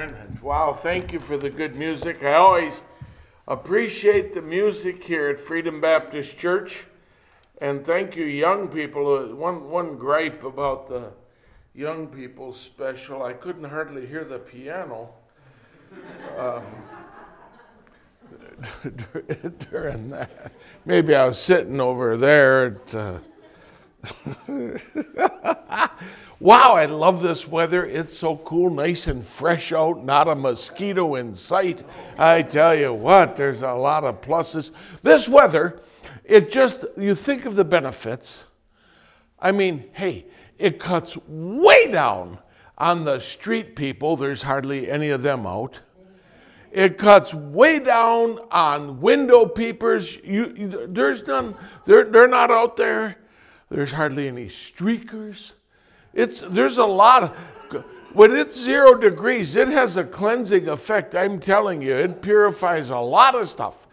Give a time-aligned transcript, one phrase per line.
[0.00, 0.14] Aaron.
[0.14, 2.22] And wow, thank you for the good music.
[2.22, 2.82] I always
[3.46, 6.86] appreciate the music here at Freedom Baptist Church.
[7.60, 9.14] And thank you, young people.
[9.14, 11.12] Uh, One, one gripe about the
[11.74, 15.10] young people special I couldn't hardly hear the piano
[16.38, 16.64] um,
[19.70, 20.52] during that.
[20.86, 22.94] Maybe I was sitting over there at.
[22.94, 23.18] Uh,
[26.40, 27.84] wow, I love this weather.
[27.86, 31.82] It's so cool, nice and fresh out, not a mosquito in sight.
[32.18, 34.70] I tell you what, there's a lot of pluses.
[35.02, 35.82] This weather,
[36.24, 38.46] it just, you think of the benefits.
[39.38, 40.26] I mean, hey,
[40.58, 42.38] it cuts way down
[42.78, 44.16] on the street people.
[44.16, 45.80] There's hardly any of them out.
[46.72, 50.18] It cuts way down on window peepers.
[50.22, 51.56] You, there's none.
[51.84, 53.16] They're, they're not out there.
[53.70, 55.52] There's hardly any streakers.
[56.12, 61.14] It's, there's a lot of, when it's zero degrees, it has a cleansing effect.
[61.14, 63.86] I'm telling you, it purifies a lot of stuff.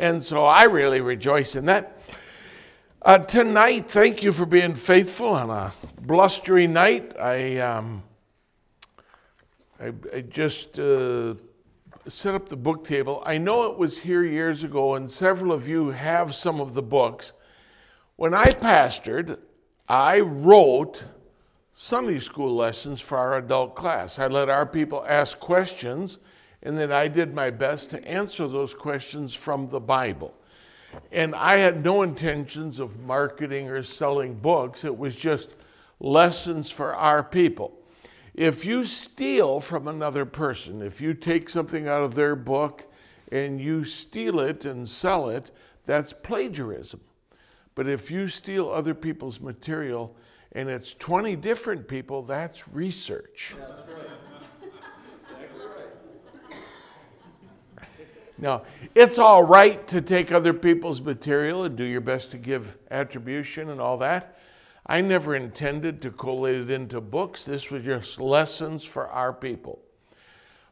[0.00, 2.00] And so I really rejoice in that.
[3.02, 7.14] Uh, tonight, thank you for being faithful on a blustery night.
[7.18, 8.02] I, um,
[9.78, 11.34] I, I just uh,
[12.08, 13.22] set up the book table.
[13.26, 16.82] I know it was here years ago, and several of you have some of the
[16.82, 17.32] books.
[18.18, 19.38] When I pastored,
[19.88, 21.04] I wrote
[21.72, 24.18] Sunday school lessons for our adult class.
[24.18, 26.18] I let our people ask questions,
[26.64, 30.34] and then I did my best to answer those questions from the Bible.
[31.12, 35.50] And I had no intentions of marketing or selling books, it was just
[36.00, 37.78] lessons for our people.
[38.34, 42.84] If you steal from another person, if you take something out of their book
[43.30, 45.52] and you steal it and sell it,
[45.86, 46.98] that's plagiarism.
[47.78, 50.16] But if you steal other people's material
[50.50, 53.54] and it's 20 different people, that's research.
[53.56, 54.08] That's right.
[55.30, 56.58] Exactly right.
[58.36, 58.62] Now,
[58.96, 63.70] it's all right to take other people's material and do your best to give attribution
[63.70, 64.40] and all that.
[64.86, 67.44] I never intended to collate it into books.
[67.44, 69.78] This was just lessons for our people.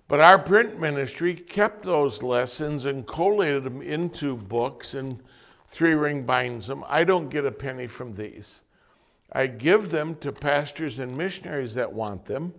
[0.08, 5.22] But our print ministry kept those lessons and collated them into books and
[5.66, 6.84] three ring binds them.
[6.88, 8.62] I don't get a penny from these.
[9.32, 12.54] I give them to pastors and missionaries that want them,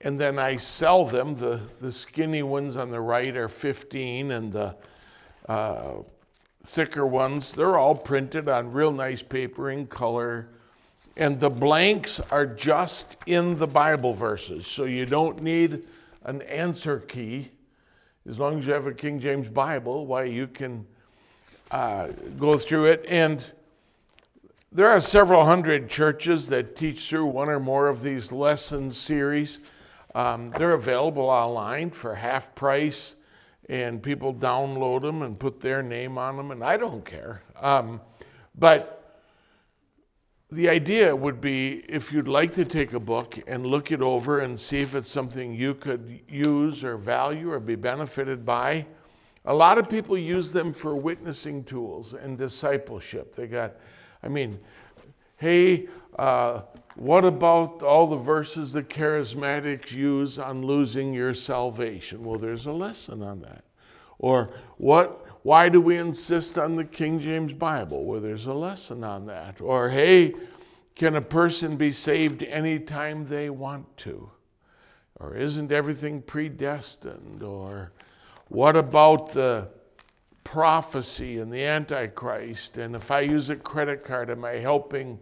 [0.00, 1.34] and then I sell them.
[1.34, 4.74] The, the skinny ones on the right are 15, and the
[5.48, 5.94] uh,
[6.64, 10.48] thicker ones, they're all printed on real nice paper in color.
[11.16, 15.86] And the blanks are just in the Bible verses, so you don't need
[16.24, 17.50] an answer key.
[18.26, 20.86] As long as you have a King James Bible, why you can
[21.72, 23.04] uh, go through it.
[23.08, 23.44] And
[24.70, 29.58] there are several hundred churches that teach through one or more of these lesson series.
[30.14, 33.14] Um, they're available online for half price,
[33.68, 37.42] and people download them and put their name on them, and I don't care.
[37.60, 38.00] Um,
[38.58, 38.98] but
[40.50, 44.40] the idea would be if you'd like to take a book and look it over
[44.40, 48.86] and see if it's something you could use or value or be benefited by
[49.44, 53.34] a lot of people use them for witnessing tools and discipleship.
[53.34, 53.74] They got,
[54.22, 54.58] I mean,
[55.36, 55.88] hey,
[56.18, 56.62] uh,
[56.94, 62.22] what about all the verses the charismatics use on losing your salvation?
[62.22, 63.64] Well, there's a lesson on that.
[64.18, 65.26] Or what?
[65.42, 68.04] Why do we insist on the King James Bible?
[68.04, 69.60] Well, there's a lesson on that.
[69.60, 70.34] Or hey,
[70.94, 74.30] can a person be saved anytime they want to?
[75.18, 77.42] Or isn't everything predestined?
[77.42, 77.90] Or
[78.52, 79.66] what about the
[80.44, 82.76] prophecy and the Antichrist?
[82.76, 85.18] And if I use a credit card, am I helping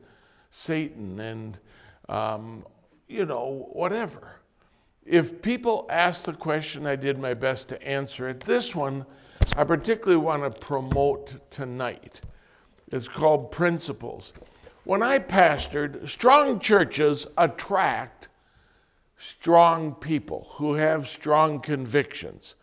[0.50, 1.20] Satan?
[1.20, 1.56] And,
[2.08, 2.66] um,
[3.06, 4.40] you know, whatever.
[5.06, 8.40] If people ask the question, I did my best to answer it.
[8.40, 9.06] This one,
[9.56, 12.20] I particularly want to promote tonight.
[12.90, 14.32] It's called Principles.
[14.82, 18.26] When I pastored, strong churches attract
[19.18, 22.56] strong people who have strong convictions.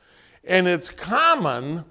[0.47, 1.83] And it's common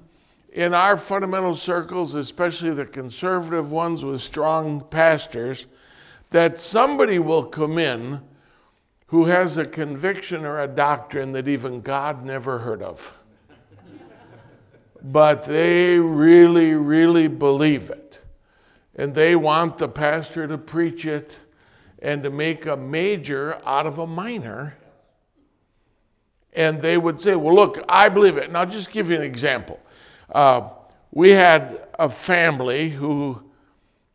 [0.55, 5.67] in our fundamental circles, especially the conservative ones with strong pastors,
[6.31, 8.19] that somebody will come in
[9.07, 13.17] who has a conviction or a doctrine that even God never heard of.
[15.03, 18.21] but they really, really believe it.
[18.97, 21.39] And they want the pastor to preach it
[22.01, 24.75] and to make a major out of a minor
[26.57, 28.49] and they would say, Well, look, I believe it.
[28.49, 29.79] And I'll just give you an example.
[30.35, 30.71] Uh,
[31.13, 33.41] we had a family who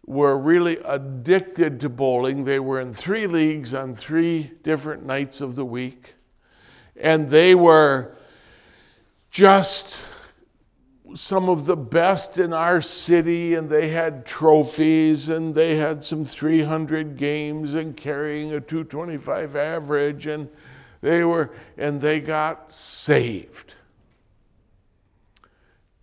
[0.08, 2.44] were really addicted to bowling.
[2.44, 6.16] They were in three leagues on three different nights of the week.
[7.00, 8.16] And they were
[9.30, 10.04] just
[11.16, 16.24] some of the best in our city, and they had trophies, and they had some
[16.24, 20.50] 300 games and carrying a 225 average, and
[21.02, 23.76] they were, and they got saved.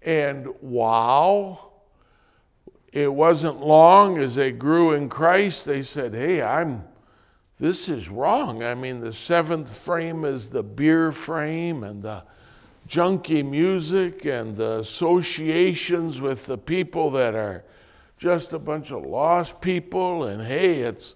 [0.03, 1.71] And wow,
[2.93, 6.83] it wasn't long as they grew in Christ, they said, Hey, I'm,
[7.59, 8.63] this is wrong.
[8.63, 12.23] I mean, the seventh frame is the beer frame, and the
[12.89, 17.65] junky music and the associations with the people that are
[18.17, 20.25] just a bunch of lost people.
[20.25, 21.15] And hey, it's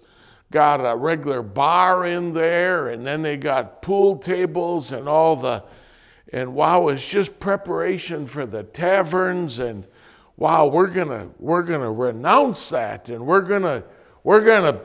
[0.51, 5.63] got a regular bar in there, and then they got pool tables and all the,
[6.31, 9.59] and wow, it's just preparation for the taverns.
[9.59, 9.85] And
[10.37, 13.83] wow, we're gonna we're gonna renounce that, and we're gonna
[14.23, 14.79] we're gonna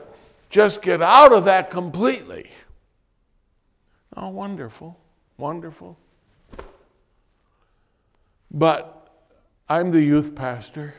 [0.50, 2.50] just get out of that completely.
[4.16, 4.98] Oh, wonderful,
[5.36, 5.98] wonderful.
[8.50, 8.98] But
[9.68, 10.94] I'm the youth pastor.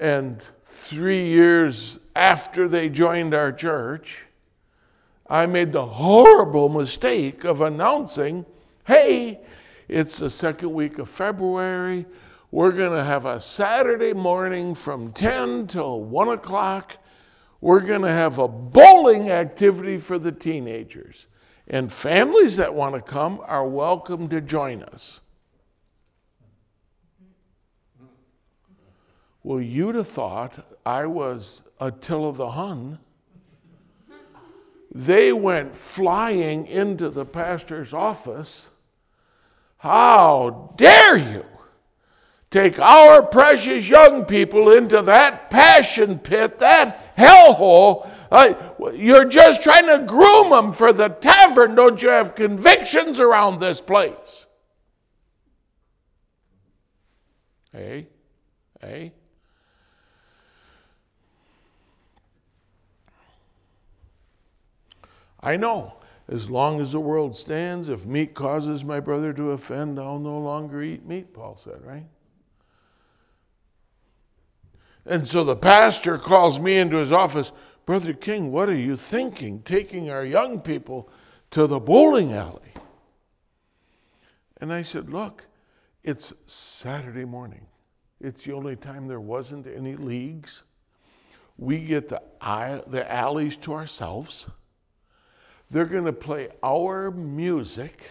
[0.00, 4.24] And three years after they joined our church,
[5.28, 8.44] I made the horrible mistake of announcing
[8.84, 9.40] hey,
[9.88, 12.04] it's the second week of February.
[12.50, 16.98] We're going to have a Saturday morning from 10 till 1 o'clock.
[17.62, 21.26] We're going to have a bowling activity for the teenagers.
[21.68, 25.21] And families that want to come are welcome to join us.
[29.44, 32.98] Well, you'd have thought I was Attila the Hun.
[34.94, 38.68] They went flying into the pastor's office.
[39.78, 41.44] How dare you
[42.50, 48.08] take our precious young people into that passion pit, that hellhole?
[48.30, 48.54] Uh,
[48.94, 51.74] you're just trying to groom them for the tavern.
[51.74, 54.46] Don't you have convictions around this place?
[57.72, 58.06] Hey,
[58.80, 59.12] hey.
[65.42, 65.94] I know,
[66.28, 70.38] as long as the world stands, if meat causes my brother to offend, I'll no
[70.38, 72.06] longer eat meat, Paul said, right?
[75.04, 77.50] And so the pastor calls me into his office,
[77.86, 81.10] Brother King, what are you thinking, taking our young people
[81.50, 82.60] to the bowling alley?
[84.60, 85.44] And I said, Look,
[86.04, 87.66] it's Saturday morning.
[88.20, 90.62] It's the only time there wasn't any leagues.
[91.58, 92.22] We get the,
[92.86, 94.46] the alleys to ourselves.
[95.72, 98.02] They're going to play our music.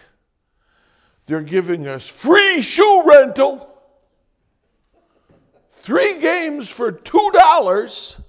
[1.26, 3.68] They're giving us free shoe rental.
[5.70, 8.20] Three games for $2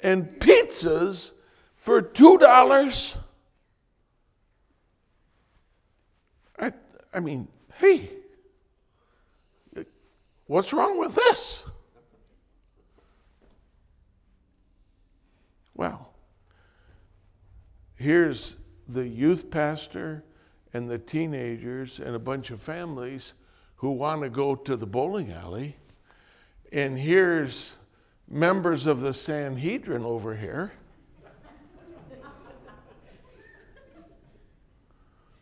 [0.00, 1.32] and pizzas
[1.74, 3.16] for $2.
[6.58, 6.72] I,
[7.12, 8.10] I mean, hey,
[10.46, 11.66] what's wrong with this?
[15.74, 16.06] Well,
[17.96, 18.56] here's
[18.88, 20.22] the youth pastor
[20.72, 23.32] and the teenagers and a bunch of families
[23.76, 25.76] who want to go to the bowling alley.
[26.72, 27.72] And here's
[28.28, 30.72] members of the Sanhedrin over here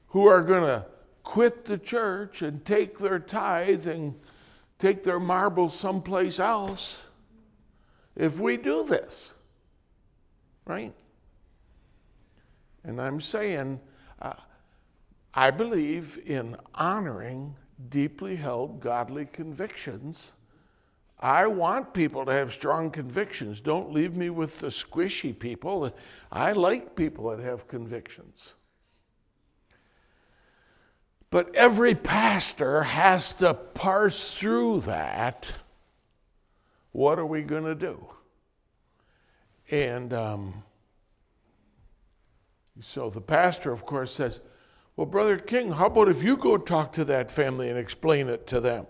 [0.09, 0.87] who are going to
[1.23, 4.15] quit the church and take their tithe and
[4.79, 7.03] take their marbles someplace else
[8.15, 9.33] if we do this.
[10.67, 10.95] Right?
[12.85, 13.81] And I'm saying,
[14.21, 14.35] uh,
[15.33, 17.55] I believe in honoring
[17.89, 20.33] deeply held godly convictions.
[21.19, 23.61] I want people to have strong convictions.
[23.61, 25.93] Don't leave me with the squishy people.
[26.31, 28.53] I like people that have convictions.
[31.31, 35.51] But every pastor has to parse through that.
[36.93, 38.07] What are we going to do?
[39.71, 40.63] And um,
[42.81, 44.41] so the pastor, of course, says,
[44.97, 48.47] Well, Brother King, how about if you go talk to that family and explain it
[48.49, 48.87] to them?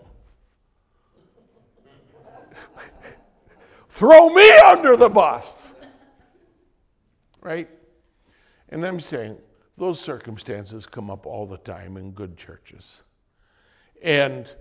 [3.88, 5.74] Throw me under the bus.
[7.40, 7.68] Right?
[8.70, 9.36] And I'm saying
[9.76, 13.02] those circumstances come up all the time in good churches.
[14.02, 14.52] And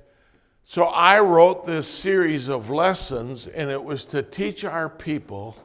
[0.63, 5.57] so I wrote this series of lessons, and it was to teach our people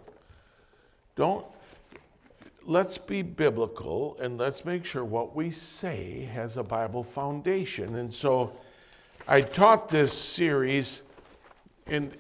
[1.15, 1.45] don't
[2.69, 7.97] let's be biblical and let's make sure what we say has a Bible foundation.
[7.97, 8.53] And so
[9.27, 11.01] I taught this series
[11.87, 12.13] in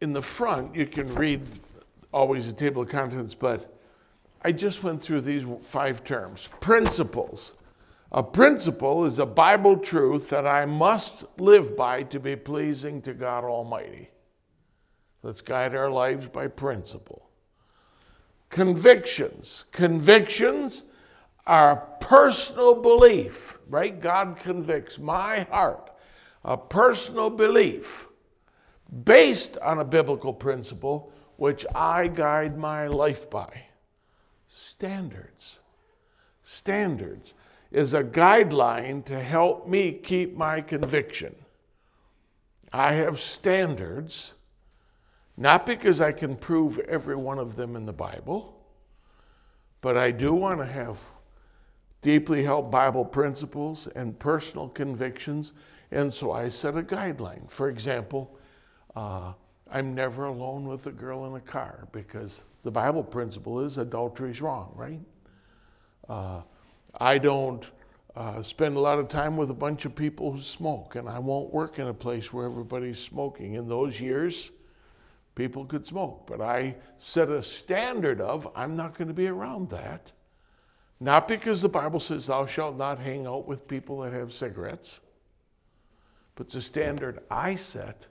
[0.00, 1.40] in the front you can read
[2.12, 3.78] always a table of contents, but
[4.42, 7.52] I just went through these five terms principles.
[8.10, 13.14] A principle is a Bible truth that I must live by to be pleasing to
[13.14, 14.10] God Almighty.
[15.22, 17.30] Let's guide our lives by principle.
[18.52, 19.64] Convictions.
[19.72, 20.82] Convictions
[21.46, 23.98] are personal belief, right?
[23.98, 25.90] God convicts my heart.
[26.44, 28.06] A personal belief
[29.04, 33.50] based on a biblical principle which I guide my life by.
[34.48, 35.60] Standards.
[36.42, 37.32] Standards
[37.70, 41.34] is a guideline to help me keep my conviction.
[42.70, 44.34] I have standards,
[45.42, 48.64] not because I can prove every one of them in the Bible,
[49.80, 51.04] but I do want to have
[52.00, 55.52] deeply held Bible principles and personal convictions,
[55.90, 57.50] and so I set a guideline.
[57.50, 58.38] For example,
[58.94, 59.32] uh,
[59.68, 64.30] I'm never alone with a girl in a car because the Bible principle is adultery
[64.30, 65.00] is wrong, right?
[66.08, 66.42] Uh,
[67.00, 67.68] I don't
[68.14, 71.18] uh, spend a lot of time with a bunch of people who smoke, and I
[71.18, 73.54] won't work in a place where everybody's smoking.
[73.54, 74.52] In those years,
[75.34, 79.70] people could smoke, but I set a standard of I'm not going to be around
[79.70, 80.12] that.
[81.00, 85.00] Not because the Bible says thou shalt not hang out with people that have cigarettes,
[86.36, 88.06] but it's a standard I set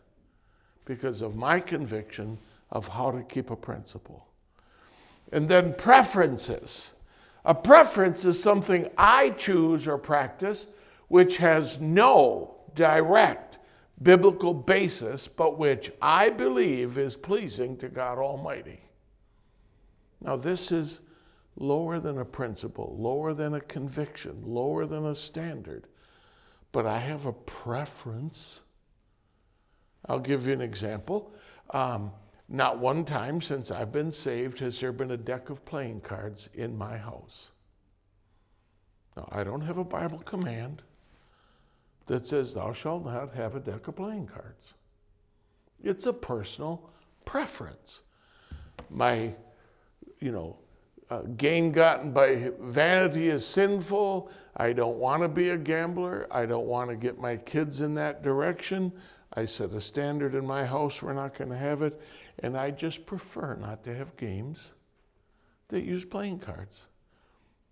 [0.86, 2.38] because of my conviction
[2.72, 4.28] of how to keep a principle.
[5.32, 6.94] And then preferences.
[7.46, 10.68] A preference is something I choose or practice
[11.08, 13.58] which has no direct
[14.04, 18.80] biblical basis, but which I believe is pleasing to God Almighty.
[20.22, 21.02] Now, this is
[21.56, 25.88] lower than a principle, lower than a conviction, lower than a standard,
[26.72, 28.62] but I have a preference.
[30.08, 31.34] I'll give you an example.
[31.72, 32.12] Um,
[32.50, 36.50] not one time since I've been saved has there been a deck of playing cards
[36.54, 37.52] in my house.
[39.16, 40.84] Now, I don't have a Bible command
[42.12, 44.74] that says, Thou shalt not have a deck of playing cards.
[45.82, 46.90] It's a personal
[47.24, 48.02] preference.
[48.90, 49.34] My,
[50.20, 50.58] you know,
[51.10, 54.30] uh, gain gotten by vanity is sinful.
[54.58, 56.28] I don't want to be a gambler.
[56.30, 58.92] I don't want to get my kids in that direction.
[59.32, 62.02] I set a standard in my house, we're not going to have it.
[62.40, 64.72] And I just prefer not to have games
[65.70, 66.82] that use playing cards.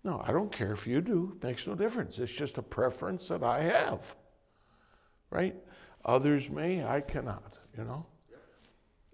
[0.02, 1.36] No, I don't care if you do.
[1.36, 2.18] It makes no difference.
[2.18, 4.16] It's just a preference that I have.
[5.30, 5.54] Right?
[6.04, 8.04] Others may, I cannot, you know?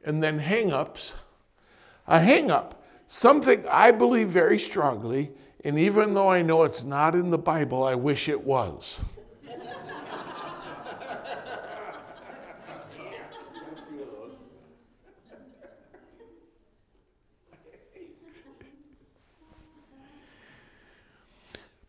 [0.05, 1.15] And then hang ups.
[2.07, 5.33] A hang up, something I believe very strongly,
[5.65, 9.03] and even though I know it's not in the Bible, I wish it was.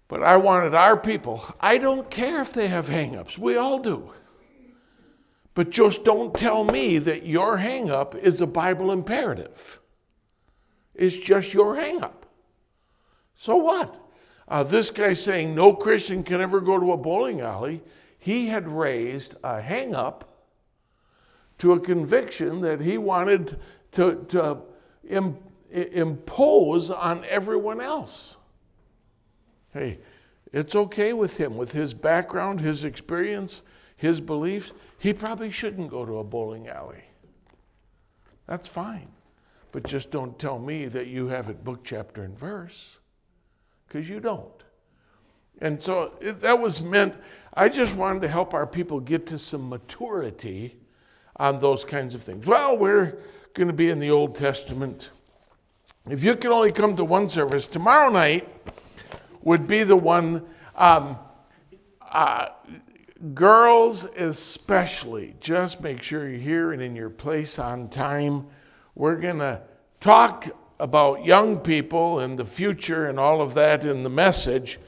[0.07, 4.13] But I wanted our people, I don't care if they have hangups, we all do.
[5.53, 9.79] But just don't tell me that your hangup is a Bible imperative.
[10.95, 12.23] It's just your hangup.
[13.35, 13.99] So what?
[14.47, 17.81] Uh, this guy saying no Christian can ever go to a bowling alley,
[18.17, 20.21] he had raised a hangup
[21.57, 23.59] to a conviction that he wanted
[23.91, 24.59] to, to
[25.09, 25.37] Im-
[25.71, 28.36] impose on everyone else.
[29.77, 29.99] Hey,
[30.53, 33.61] it's okay with him, with his background, his experience,
[33.97, 34.71] his beliefs.
[34.97, 37.03] He probably shouldn't go to a bowling alley.
[38.47, 39.07] That's fine.
[39.71, 42.97] But just don't tell me that you have it book, chapter, and verse,
[43.87, 44.63] because you don't.
[45.61, 47.13] And so that was meant,
[47.53, 50.75] I just wanted to help our people get to some maturity
[51.35, 52.47] on those kinds of things.
[52.47, 53.19] Well, we're
[53.53, 55.11] going to be in the Old Testament.
[56.09, 58.47] If you can only come to one service, tomorrow night,
[59.41, 61.17] would be the one, um,
[62.01, 62.49] uh,
[63.33, 68.45] girls especially, just make sure you're here and in your place on time.
[68.95, 69.61] We're going to
[69.99, 70.47] talk
[70.79, 74.79] about young people and the future and all of that in the message,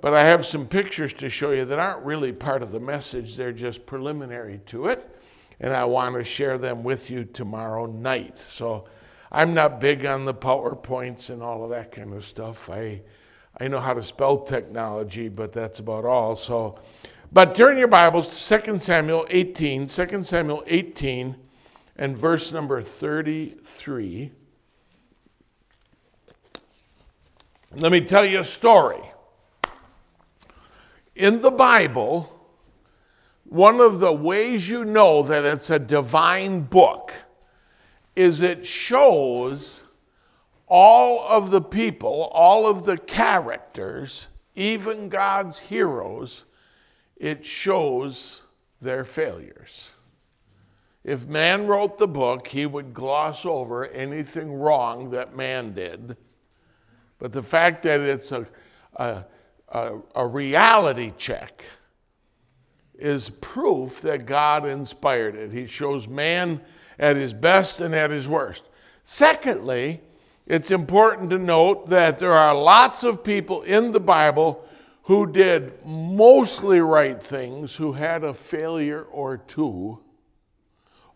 [0.00, 3.36] but I have some pictures to show you that aren't really part of the message,
[3.36, 5.08] they're just preliminary to it,
[5.60, 8.38] and I want to share them with you tomorrow night.
[8.38, 8.86] So
[9.30, 12.68] I'm not big on the PowerPoints and all of that kind of stuff.
[12.68, 13.00] I
[13.62, 16.34] I know how to spell technology, but that's about all.
[16.34, 16.78] So,
[17.32, 21.36] but turn your Bibles to 2 Samuel 18, 2 Samuel 18,
[21.96, 24.30] and verse number 33.
[27.76, 29.02] Let me tell you a story.
[31.14, 32.48] In the Bible,
[33.44, 37.12] one of the ways you know that it's a divine book
[38.16, 39.82] is it shows
[40.70, 46.44] all of the people, all of the characters, even God's heroes,
[47.16, 48.42] it shows
[48.80, 49.90] their failures.
[51.02, 56.16] If man wrote the book, he would gloss over anything wrong that man did.
[57.18, 58.46] But the fact that it's a,
[58.96, 59.24] a,
[59.70, 61.64] a, a reality check
[62.96, 65.50] is proof that God inspired it.
[65.50, 66.60] He shows man
[66.98, 68.68] at his best and at his worst.
[69.04, 70.00] Secondly,
[70.46, 74.64] it's important to note that there are lots of people in the Bible
[75.02, 79.98] who did mostly right things who had a failure or two,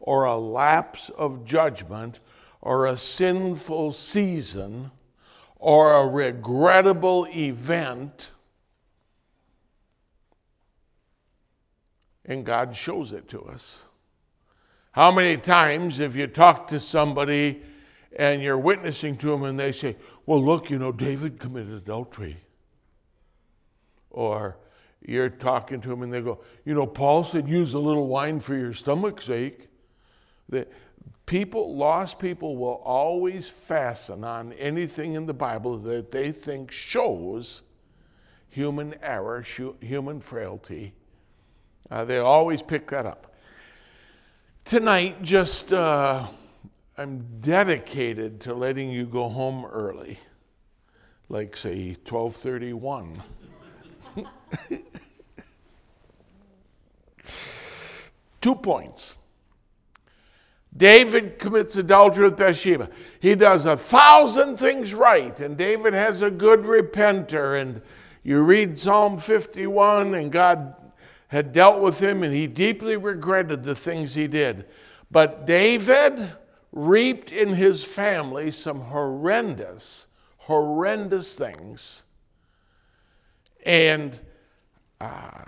[0.00, 2.20] or a lapse of judgment,
[2.60, 4.90] or a sinful season,
[5.56, 8.32] or a regrettable event.
[12.26, 13.82] And God shows it to us.
[14.92, 17.62] How many times have you talked to somebody
[18.16, 22.36] and you're witnessing to them and they say, Well, look, you know, David committed adultery?
[24.10, 24.56] Or
[25.06, 28.38] you're talking to them and they go, You know, Paul said use a little wine
[28.38, 29.68] for your stomach's sake.
[30.48, 30.70] That
[31.26, 37.62] people, lost people, will always fasten on anything in the Bible that they think shows
[38.48, 39.44] human error,
[39.80, 40.94] human frailty.
[41.90, 43.34] Uh, they always pick that up.
[44.64, 45.72] Tonight, just.
[45.72, 46.26] Uh,
[46.96, 50.20] I'm dedicated to letting you go home early,
[51.28, 53.20] like say 1231.
[58.40, 59.16] Two points.
[60.76, 62.88] David commits adultery with Bathsheba.
[63.20, 67.60] He does a thousand things right, and David has a good repenter.
[67.60, 67.80] And
[68.22, 70.74] you read Psalm 51, and God
[71.28, 74.66] had dealt with him, and he deeply regretted the things he did.
[75.10, 76.32] But David,
[76.74, 82.02] reaped in his family some horrendous, horrendous things.
[83.64, 84.18] And
[85.00, 85.44] uh,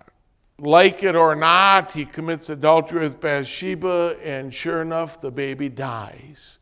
[0.59, 6.61] like it or not, he commits adultery with Bathsheba, and sure enough, the baby dies.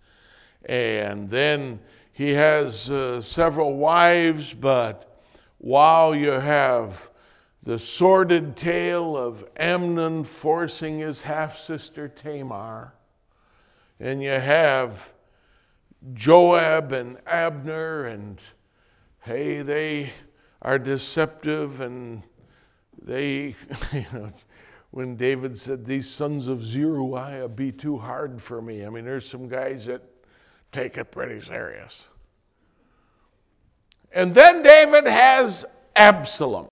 [0.64, 1.78] And then
[2.12, 5.20] he has uh, several wives, but
[5.58, 7.10] while you have
[7.62, 12.94] the sordid tale of Amnon forcing his half sister Tamar,
[14.00, 15.12] and you have
[16.12, 18.40] Joab and Abner, and
[19.22, 20.12] hey, they
[20.62, 22.22] are deceptive, and
[23.02, 23.56] they,
[23.92, 24.32] you know,
[24.90, 29.28] when David said, These sons of Zeruiah be too hard for me, I mean, there's
[29.28, 30.02] some guys that
[30.72, 32.08] take it pretty serious.
[34.12, 35.64] And then David has
[35.96, 36.68] Absalom.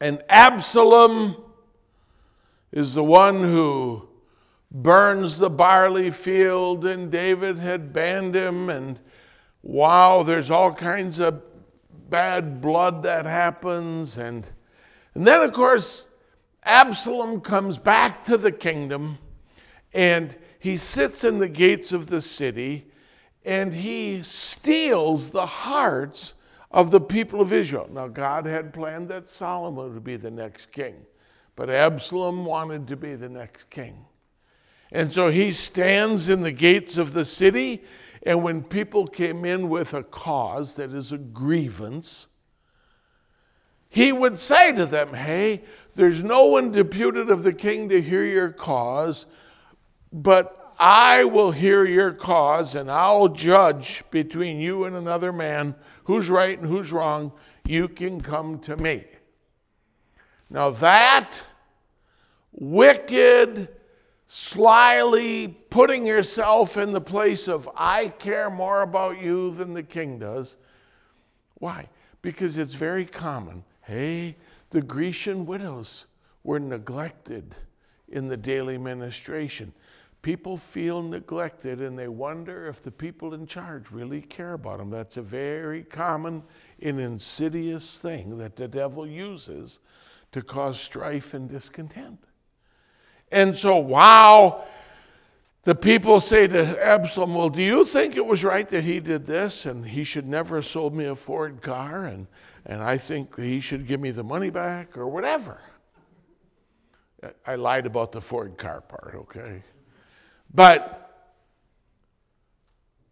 [0.00, 1.36] And Absalom
[2.70, 4.08] is the one who
[4.72, 8.70] burns the barley field, and David had banned him.
[8.70, 8.98] And
[9.62, 11.42] wow, there's all kinds of
[12.08, 14.16] bad blood that happens.
[14.16, 14.46] And,
[15.14, 16.08] and then, of course,
[16.64, 19.18] Absalom comes back to the kingdom
[19.94, 22.86] and he sits in the gates of the city
[23.44, 26.34] and he steals the hearts
[26.70, 27.88] of the people of Israel.
[27.90, 30.94] Now, God had planned that Solomon would be the next king,
[31.56, 34.04] but Absalom wanted to be the next king.
[34.92, 37.82] And so he stands in the gates of the city,
[38.24, 42.28] and when people came in with a cause that is a grievance,
[43.88, 45.62] he would say to them, Hey,
[45.96, 49.26] there's no one deputed of the king to hear your cause,
[50.12, 55.74] but I will hear your cause and I'll judge between you and another man
[56.04, 57.32] who's right and who's wrong.
[57.66, 59.04] You can come to me.
[60.50, 61.40] Now, that
[62.52, 63.68] wicked,
[64.34, 70.18] slyly putting yourself in the place of, I care more about you than the king
[70.18, 70.56] does.
[71.56, 71.86] Why?
[72.22, 73.62] Because it's very common.
[73.82, 74.38] Hey,
[74.70, 76.06] the Grecian widows
[76.44, 77.54] were neglected
[78.08, 79.70] in the daily ministration.
[80.22, 84.88] People feel neglected and they wonder if the people in charge really care about them.
[84.88, 86.42] That's a very common
[86.80, 89.80] and insidious thing that the devil uses
[90.30, 92.18] to cause strife and discontent.
[93.32, 94.64] And so, wow,
[95.64, 99.24] the people say to Absalom, Well, do you think it was right that he did
[99.26, 102.26] this and he should never have sold me a Ford car and,
[102.66, 105.58] and I think he should give me the money back or whatever?
[107.46, 109.62] I lied about the Ford car part, okay?
[110.52, 111.10] But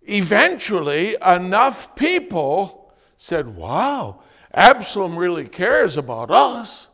[0.02, 6.88] eventually, enough people said, Wow, Absalom really cares about us.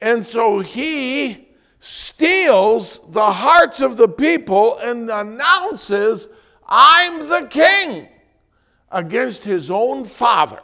[0.00, 1.45] And so he
[1.80, 6.28] steals the hearts of the people and announces,
[6.66, 8.08] I'm the king.
[8.90, 10.60] against his own father,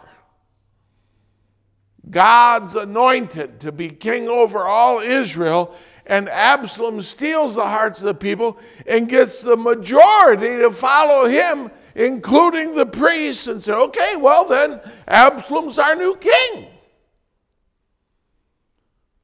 [2.11, 5.75] God's anointed to be king over all Israel,
[6.07, 11.71] and Absalom steals the hearts of the people and gets the majority to follow him,
[11.95, 16.67] including the priests, and say, okay, well then, Absalom's our new king.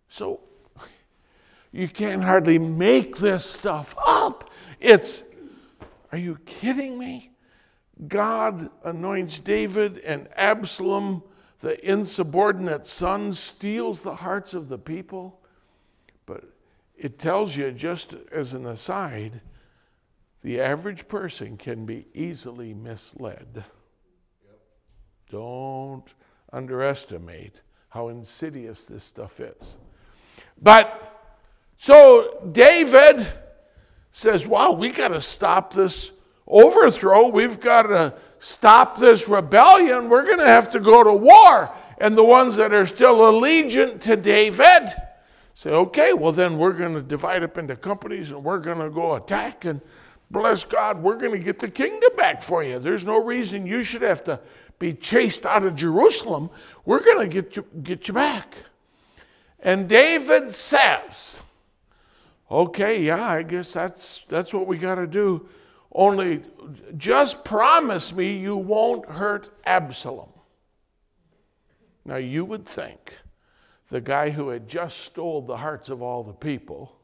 [0.09, 0.41] So
[1.73, 4.51] you can't hardly make this stuff up.
[4.81, 5.23] It's,
[6.13, 7.33] are you kidding me?
[8.07, 11.23] God anoints David, and Absalom,
[11.61, 15.41] the insubordinate son, steals the hearts of the people.
[16.27, 16.45] But
[16.97, 19.41] it tells you, just as an aside,
[20.43, 23.65] the average person can be easily misled.
[25.29, 26.07] Don't
[26.53, 29.77] underestimate how insidious this stuff is.
[30.63, 31.08] But
[31.79, 33.27] so David
[34.11, 36.13] says, Wow, we got to stop this
[36.47, 37.29] overthrow.
[37.29, 40.09] We've got to stop this rebellion.
[40.09, 41.71] We're going to have to go to war.
[42.01, 44.93] And the ones that are still allegiant to David
[45.55, 48.91] say, Okay, well, then we're going to divide up into companies and we're going to
[48.91, 49.65] go attack.
[49.65, 49.81] And
[50.33, 52.81] bless God, we're going to get the kingdom back for you.
[52.81, 54.41] There's no reason you should have to
[54.81, 56.51] be chased out of Jerusalem.
[56.85, 58.57] We're going to get you, get you back.
[59.61, 61.41] And David says,
[62.51, 65.49] Okay, yeah, I guess that's, that's what we got to do.
[65.93, 66.43] Only
[66.97, 70.31] just promise me you won't hurt Absalom.
[72.05, 73.15] Now, you would think
[73.91, 76.95] the guy who had just stole the hearts of all the people,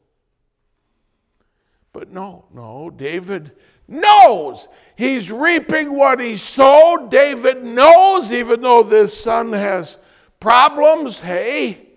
[1.93, 3.51] but no, no, David
[3.87, 7.09] knows he's reaping what he sowed.
[7.11, 9.97] David knows, even though this son has
[10.39, 11.87] problems, hey,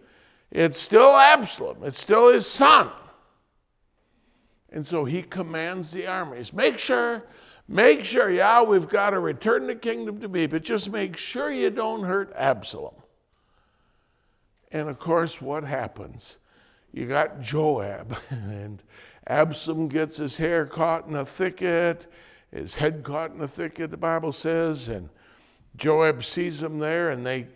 [0.51, 2.91] it's still Absalom, it's still his son.
[4.73, 7.23] And so he commands the armies make sure,
[7.69, 11.51] make sure, yeah, we've got to return the kingdom to me, but just make sure
[11.51, 12.95] you don't hurt Absalom.
[14.73, 16.37] And of course, what happens?
[16.93, 18.83] You got Joab, and
[19.27, 22.07] Absalom gets his hair caught in a thicket,
[22.53, 25.09] his head caught in a thicket, the Bible says, and
[25.77, 27.47] Joab sees him there, and they,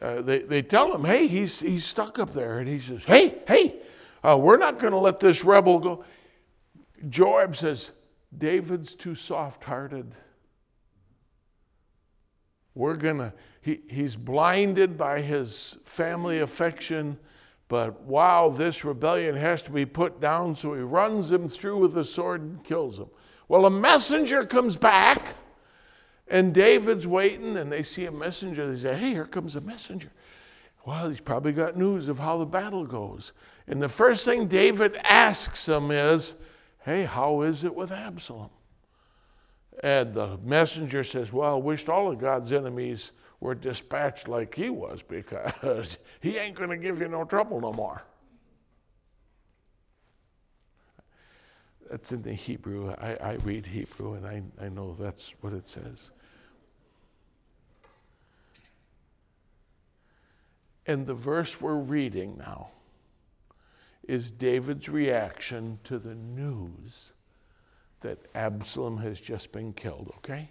[0.00, 2.58] uh, they, they tell him, hey, he's, he's stuck up there.
[2.58, 3.76] And he says, hey, hey,
[4.24, 6.04] uh, we're not going to let this rebel go.
[7.08, 7.90] Joab says,
[8.38, 10.14] David's too soft hearted.
[12.74, 17.18] We're going to, he, he's blinded by his family affection,
[17.68, 21.98] but wow, this rebellion has to be put down, so he runs him through with
[21.98, 23.08] a sword and kills him.
[23.48, 25.34] Well, a messenger comes back,
[26.28, 28.70] and David's waiting, and they see a messenger.
[28.70, 30.10] They say, Hey, here comes a messenger.
[30.86, 33.32] Well, he's probably got news of how the battle goes.
[33.68, 36.34] And the first thing David asks him is,
[36.84, 38.50] Hey, how is it with Absalom?
[39.82, 44.70] And the messenger says, Well, I wished all of God's enemies were dispatched like he
[44.70, 48.02] was because he ain't going to give you no trouble no more.
[51.90, 52.92] That's in the Hebrew.
[52.92, 56.10] I, I read Hebrew and I, I know that's what it says.
[60.86, 62.70] And the verse we're reading now
[64.08, 67.12] is David's reaction to the news
[68.00, 70.48] that Absalom has just been killed, okay?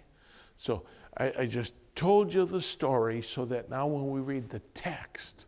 [0.56, 0.82] So
[1.18, 5.46] I, I just told you the story so that now when we read the text,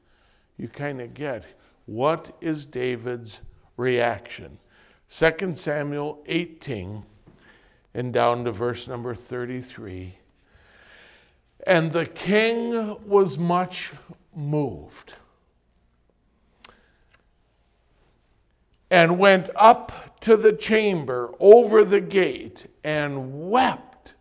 [0.58, 1.46] you kind of get
[1.86, 3.40] what is David's
[3.76, 4.58] reaction.
[5.10, 7.02] 2 Samuel 18
[7.94, 10.14] and down to verse number 33.
[11.66, 13.92] And the king was much
[14.34, 15.14] moved
[18.90, 24.14] and went up to the chamber over the gate and wept.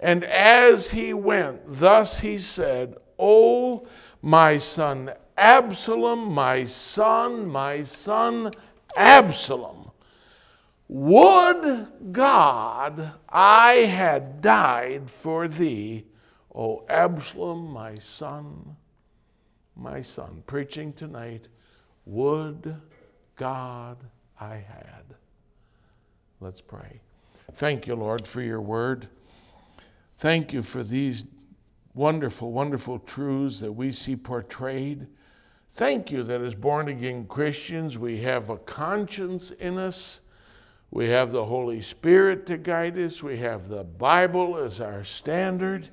[0.00, 3.86] And as he went, thus he said, O
[4.22, 8.52] my son Absalom, my son, my son
[8.96, 9.90] Absalom,
[10.88, 16.06] would God I had died for thee,
[16.54, 18.76] O Absalom, my son,
[19.76, 20.42] my son.
[20.46, 21.46] Preaching tonight,
[22.06, 22.74] would
[23.38, 23.96] God
[24.38, 25.04] I had.
[26.40, 27.00] Let's pray.
[27.54, 29.08] Thank you, Lord, for your word.
[30.18, 31.24] Thank you for these
[31.94, 35.06] wonderful, wonderful truths that we see portrayed.
[35.70, 40.20] Thank you that as born again Christians, we have a conscience in us.
[40.90, 43.22] We have the Holy Spirit to guide us.
[43.22, 45.88] We have the Bible as our standard.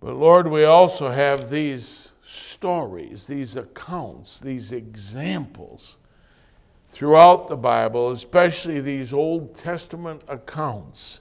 [0.00, 5.98] But Lord, we also have these stories, these accounts, these examples
[6.88, 11.20] throughout the Bible, especially these Old Testament accounts,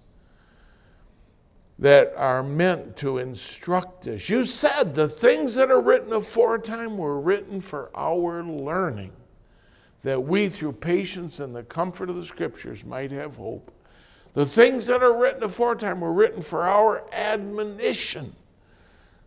[1.79, 4.29] that are meant to instruct us.
[4.29, 9.11] You said the things that are written aforetime were written for our learning,
[10.03, 13.71] that we, through patience and the comfort of the scriptures, might have hope.
[14.33, 18.35] The things that are written aforetime were written for our admonition.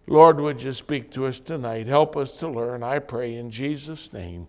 [0.08, 1.86] Lord, would you speak to us tonight?
[1.86, 4.46] Help us to learn, I pray, in Jesus' name.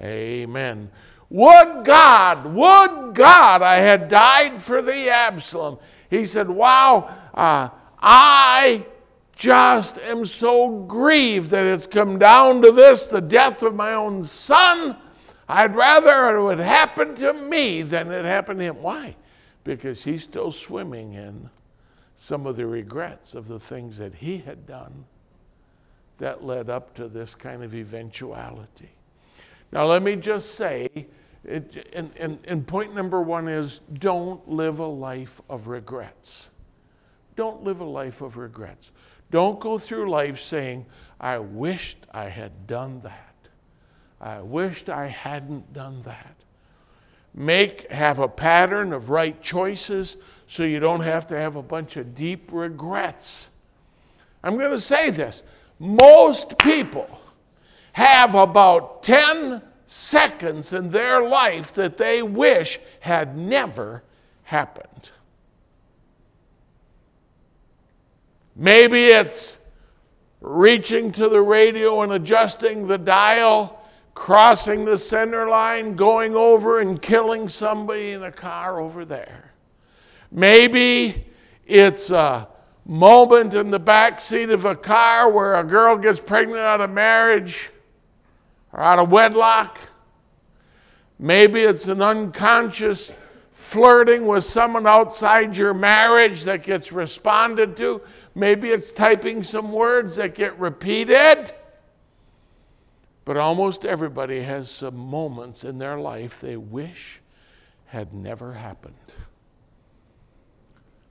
[0.00, 0.90] Amen.
[1.28, 5.78] Would God, would God I had died for thee, Absalom.
[6.08, 7.68] He said, Wow, uh,
[8.00, 8.84] I
[9.36, 14.24] just am so grieved that it's come down to this the death of my own
[14.24, 14.96] son.
[15.48, 18.82] I'd rather it would happen to me than it happened to him.
[18.82, 19.14] Why?
[19.62, 21.48] Because he's still swimming in
[22.20, 25.06] some of the regrets of the things that he had done
[26.18, 28.90] that led up to this kind of eventuality.
[29.72, 30.90] Now, let me just say,
[31.44, 36.50] it, and, and, and point number one is don't live a life of regrets.
[37.36, 38.92] Don't live a life of regrets.
[39.30, 40.84] Don't go through life saying,
[41.20, 43.34] I wished I had done that.
[44.20, 46.36] I wished I hadn't done that.
[47.34, 50.16] Make, have a pattern of right choices
[50.46, 53.48] so you don't have to have a bunch of deep regrets.
[54.42, 55.42] I'm going to say this
[55.78, 57.08] most people
[57.92, 64.02] have about 10 seconds in their life that they wish had never
[64.42, 65.10] happened.
[68.56, 69.58] Maybe it's
[70.40, 73.79] reaching to the radio and adjusting the dial,
[74.14, 79.52] crossing the center line, going over and killing somebody in a car over there.
[80.30, 81.24] Maybe
[81.66, 82.48] it's a
[82.84, 86.90] moment in the back seat of a car where a girl gets pregnant out of
[86.90, 87.70] marriage
[88.72, 89.78] or out of wedlock.
[91.18, 93.12] Maybe it's an unconscious
[93.52, 98.00] flirting with someone outside your marriage that gets responded to.
[98.34, 101.52] Maybe it's typing some words that get repeated.
[103.30, 107.20] But almost everybody has some moments in their life they wish
[107.86, 108.96] had never happened.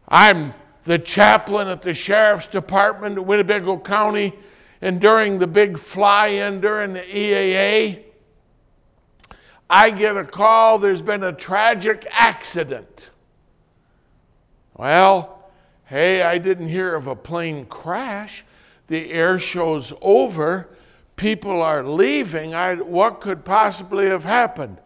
[0.05, 0.53] I'm
[0.83, 4.33] the chaplain at the sheriff's department of Winnebago County,
[4.81, 8.03] and during the big fly in during the EAA,
[9.69, 13.11] I get a call there's been a tragic accident.
[14.73, 15.49] Well,
[15.85, 18.43] hey, I didn't hear of a plane crash.
[18.87, 20.67] The air show's over.
[21.19, 22.55] People are leaving.
[22.55, 24.77] I, what could possibly have happened?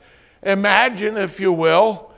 [0.42, 2.12] Imagine, if you will,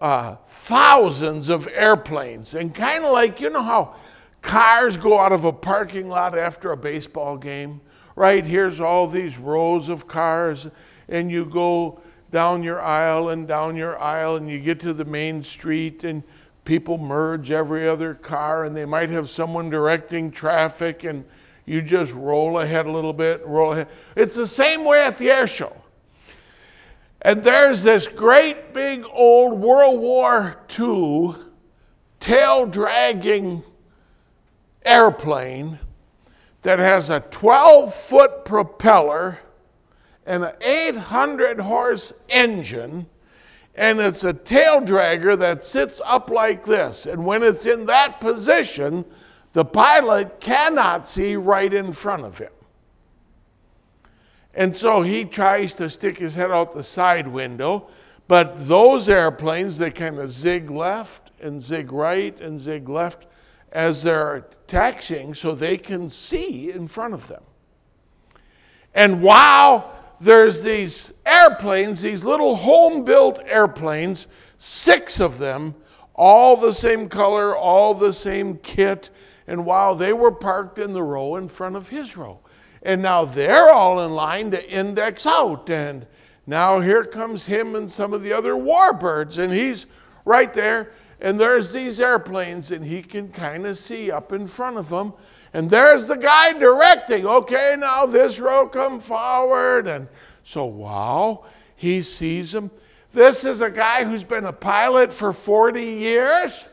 [0.00, 2.56] uh, thousands of airplanes.
[2.56, 3.94] And kind of like, you know how
[4.40, 7.80] cars go out of a parking lot after a baseball game?
[8.16, 8.44] Right?
[8.44, 10.66] Here's all these rows of cars,
[11.08, 12.00] and you go
[12.32, 16.24] down your aisle and down your aisle, and you get to the main street, and
[16.64, 21.24] people merge every other car, and they might have someone directing traffic, and
[21.66, 23.88] you just roll ahead a little bit, roll ahead.
[24.16, 25.76] It's the same way at the air show.
[27.22, 31.36] And there's this great big old World War II
[32.18, 33.62] tail dragging
[34.84, 35.78] airplane
[36.62, 39.38] that has a 12 foot propeller
[40.26, 43.06] and an 800 horse engine.
[43.74, 47.06] And it's a tail dragger that sits up like this.
[47.06, 49.04] And when it's in that position,
[49.52, 52.52] the pilot cannot see right in front of him.
[54.54, 57.88] And so he tries to stick his head out the side window.
[58.28, 63.26] But those airplanes, they kind of zig left and zig right and zig left
[63.72, 67.42] as they're taxiing so they can see in front of them.
[68.94, 75.74] And while there's these airplanes, these little home built airplanes, six of them,
[76.14, 79.10] all the same color, all the same kit,
[79.46, 82.38] and while they were parked in the row in front of his row.
[82.82, 85.70] And now they're all in line to index out.
[85.70, 86.06] And
[86.46, 89.86] now here comes him and some of the other warbirds, and he's
[90.24, 90.92] right there.
[91.20, 95.12] And there's these airplanes, and he can kind of see up in front of him.
[95.54, 97.26] And there's the guy directing.
[97.26, 99.86] Okay, now this row come forward.
[99.86, 100.08] And
[100.42, 101.44] so, wow,
[101.76, 102.70] he sees them.
[103.12, 106.66] This is a guy who's been a pilot for 40 years.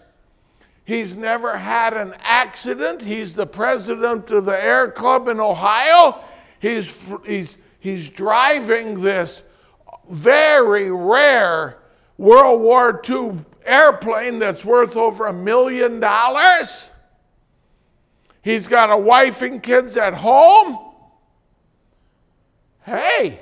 [0.89, 2.99] He's never had an accident.
[2.99, 6.23] He's the president of the Air Club in Ohio.
[6.61, 9.43] He's, he's, he's driving this
[10.09, 11.77] very rare
[12.17, 13.33] World War II
[13.65, 16.89] airplane that's worth over a million dollars.
[18.41, 20.75] He's got a wife and kids at home.
[22.83, 23.39] Hey.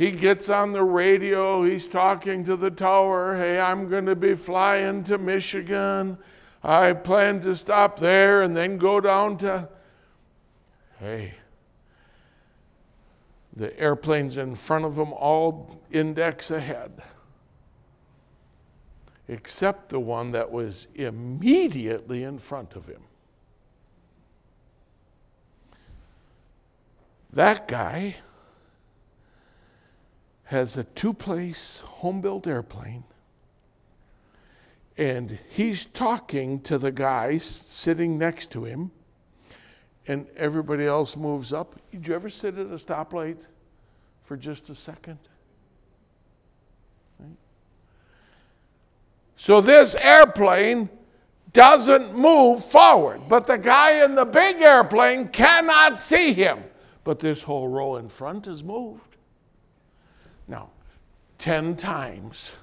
[0.00, 3.36] He gets on the radio, he's talking to the tower.
[3.36, 6.16] Hey, I'm going to be flying to Michigan.
[6.64, 9.68] I plan to stop there and then go down to.
[11.00, 11.34] Hey,
[13.56, 17.02] the airplanes in front of him all index ahead,
[19.28, 23.02] except the one that was immediately in front of him.
[27.34, 28.16] That guy
[30.50, 33.04] has a two place home built airplane,
[34.98, 38.90] and he's talking to the guys sitting next to him,
[40.08, 41.76] and everybody else moves up.
[41.92, 43.36] Did you ever sit at a stoplight
[44.24, 45.20] for just a second?
[49.36, 50.88] So this airplane
[51.52, 56.64] doesn't move forward, but the guy in the big airplane cannot see him.
[57.04, 59.09] But this whole row in front is moved.
[60.50, 60.68] Now,
[61.38, 62.56] 10 times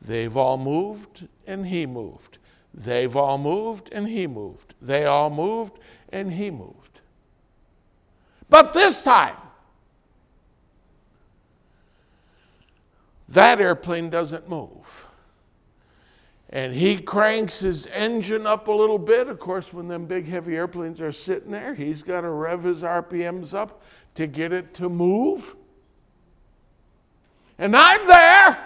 [0.00, 2.38] they've all moved and he moved.
[2.72, 4.74] They've all moved and he moved.
[4.80, 5.80] They all moved
[6.10, 7.00] and he moved.
[8.48, 9.36] But this time,
[13.28, 15.04] that airplane doesn't move.
[16.50, 19.26] And he cranks his engine up a little bit.
[19.26, 22.84] Of course, when them big heavy airplanes are sitting there, he's got to rev his
[22.84, 23.82] RPMs up
[24.14, 25.56] to get it to move.
[27.58, 28.58] And I'm there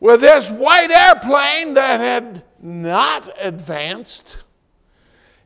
[0.00, 4.38] with this white airplane that had not advanced,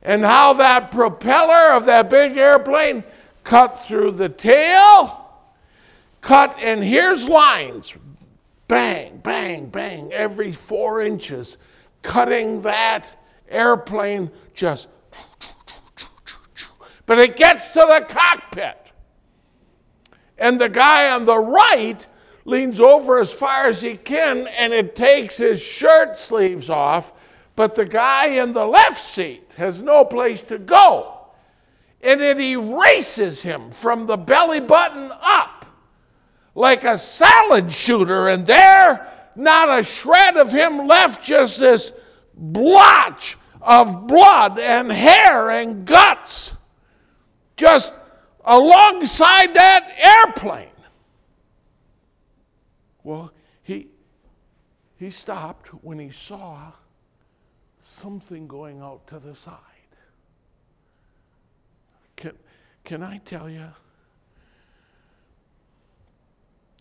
[0.02, 3.04] and how that propeller of that big airplane
[3.44, 5.30] cut through the tail,
[6.20, 7.96] cut, and here's lines
[8.68, 11.56] bang, bang, bang, every four inches,
[12.02, 14.88] cutting that airplane just.
[17.06, 18.87] But it gets to the cockpit.
[20.38, 22.06] And the guy on the right
[22.44, 27.12] leans over as far as he can and it takes his shirt sleeves off,
[27.56, 31.26] but the guy in the left seat has no place to go.
[32.02, 35.58] And it erases him from the belly button up
[36.58, 41.92] like a salad shooter, and there, not a shred of him left, just this
[42.34, 46.54] blotch of blood and hair and guts.
[47.56, 47.94] Just
[48.48, 50.68] alongside that airplane.
[53.04, 53.30] Well,
[53.62, 53.88] he,
[54.96, 56.72] he stopped when he saw
[57.82, 59.54] something going out to the side.
[62.16, 62.32] Can,
[62.84, 63.66] can I tell you?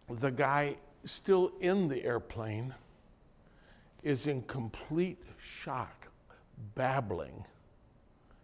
[0.09, 2.73] The guy still in the airplane
[4.03, 6.07] is in complete shock,
[6.75, 7.43] babbling,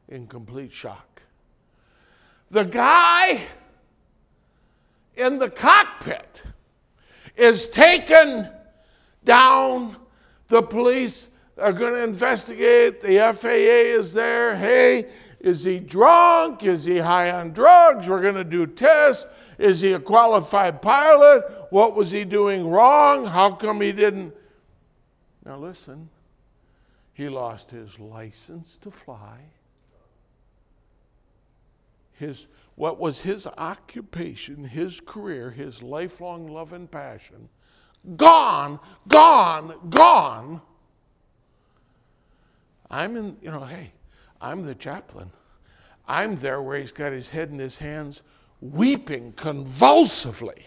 [0.10, 1.23] in complete shock.
[2.54, 3.42] The guy
[5.18, 6.44] in the cockpit
[7.36, 8.48] is taken
[9.26, 9.96] down.
[10.50, 13.02] The police are going to investigate.
[13.02, 14.56] The FAA is there.
[14.56, 16.62] Hey, is he drunk?
[16.62, 18.08] Is he high on drugs?
[18.08, 19.26] We're going to do tests.
[19.58, 21.44] Is he a qualified pilot?
[21.72, 23.26] What was he doing wrong?
[23.26, 24.32] How come he didn't?
[25.44, 26.08] Now, listen,
[27.16, 29.40] he lost his license to fly
[32.14, 37.50] his, what was his occupation, his career, his lifelong love and passion,
[38.16, 40.62] gone, gone, gone.
[42.90, 43.92] I'm in, you know, hey,
[44.42, 45.32] I'm the chaplain.
[46.08, 48.22] I'm there where he's got his head in his hands,
[48.62, 50.66] weeping convulsively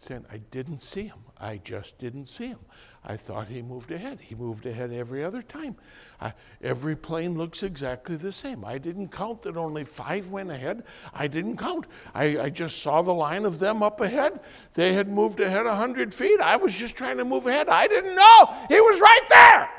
[0.00, 1.18] saying, I didn't see him.
[1.38, 2.58] I just didn't see him.
[3.04, 4.18] I thought he moved ahead.
[4.18, 5.76] He moved ahead every other time.
[6.62, 8.64] Every plane looks exactly the same.
[8.64, 10.84] I didn't count that only five went ahead.
[11.12, 11.86] I didn't count.
[12.14, 14.40] I, I just saw the line of them up ahead.
[14.74, 16.40] They had moved ahead 100 feet.
[16.40, 17.68] I was just trying to move ahead.
[17.68, 18.54] I didn't know.
[18.68, 19.70] He was right there.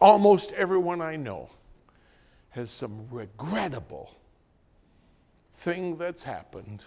[0.00, 1.48] Almost everyone I know
[2.54, 4.14] has some regrettable
[5.50, 6.84] thing that's happened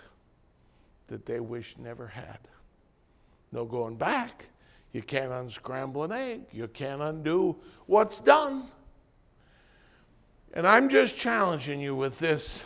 [1.08, 2.40] that they wish never had.
[3.52, 4.46] No going back.
[4.94, 6.42] You can't unscramble an egg.
[6.54, 8.70] You can't undo what's done.
[10.54, 12.66] And I'm just challenging you with this.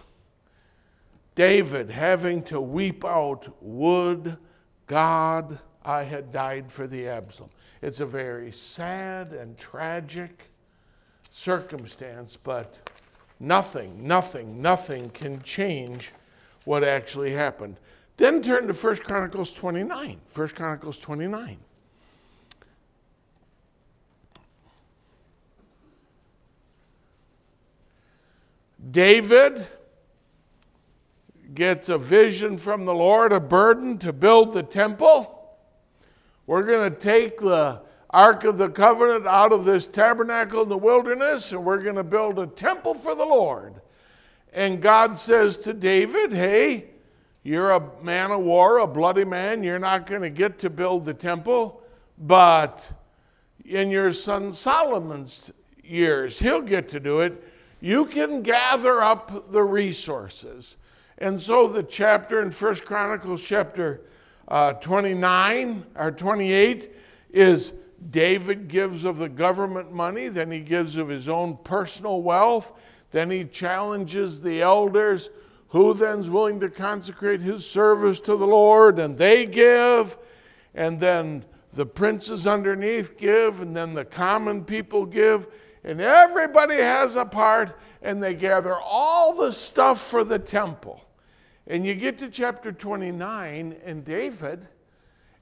[1.34, 4.38] David having to weep out, Would
[4.86, 7.50] God I had died for thee Absalom.
[7.82, 10.51] It's a very sad and tragic
[11.32, 12.78] circumstance but
[13.40, 16.12] nothing nothing nothing can change
[16.66, 17.78] what actually happened
[18.18, 20.20] then turn to first chronicles twenty-nine.
[20.28, 21.58] First chronicles twenty nine
[28.92, 29.66] david
[31.54, 35.56] gets a vision from the lord a burden to build the temple
[36.46, 37.80] we're going to take the
[38.12, 42.04] Ark of the Covenant out of this tabernacle in the wilderness, and we're going to
[42.04, 43.76] build a temple for the Lord.
[44.54, 46.88] And God says to David, Hey,
[47.44, 49.64] you're a man of war, a bloody man.
[49.64, 51.82] You're not going to get to build the temple,
[52.20, 52.90] but
[53.66, 55.52] in your son Solomon's
[55.84, 57.44] years, he'll get to do it.
[57.80, 60.76] You can gather up the resources.
[61.18, 64.02] And so the chapter in First Chronicles, chapter
[64.50, 66.92] uh, 29 or 28,
[67.32, 67.74] is
[68.10, 72.74] David gives of the government money, then he gives of his own personal wealth,
[73.12, 75.30] then he challenges the elders
[75.68, 80.18] who then's willing to consecrate his service to the Lord, and they give,
[80.76, 85.48] and then the princes underneath give, and then the common people give,
[85.84, 91.02] and everybody has a part, and they gather all the stuff for the temple.
[91.68, 94.68] And you get to chapter 29, and David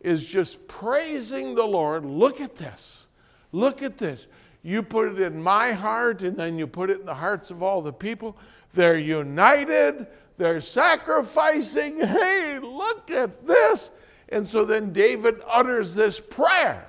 [0.01, 2.05] is just praising the Lord.
[2.05, 3.07] Look at this.
[3.51, 4.27] Look at this.
[4.61, 7.63] You put it in my heart, and then you put it in the hearts of
[7.63, 8.37] all the people.
[8.73, 11.99] They're united, they're sacrificing.
[11.99, 13.91] Hey, look at this.
[14.29, 16.87] And so then David utters this prayer,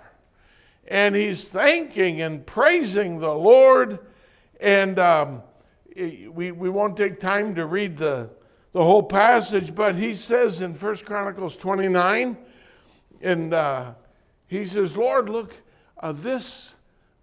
[0.89, 3.99] and he's thanking and praising the Lord.
[4.61, 5.43] And um,
[5.97, 8.29] we, we won't take time to read the,
[8.73, 12.37] the whole passage, but he says in 1 Chronicles 29,
[13.21, 13.93] and uh,
[14.47, 15.55] he says, Lord, look,
[15.99, 16.75] uh, this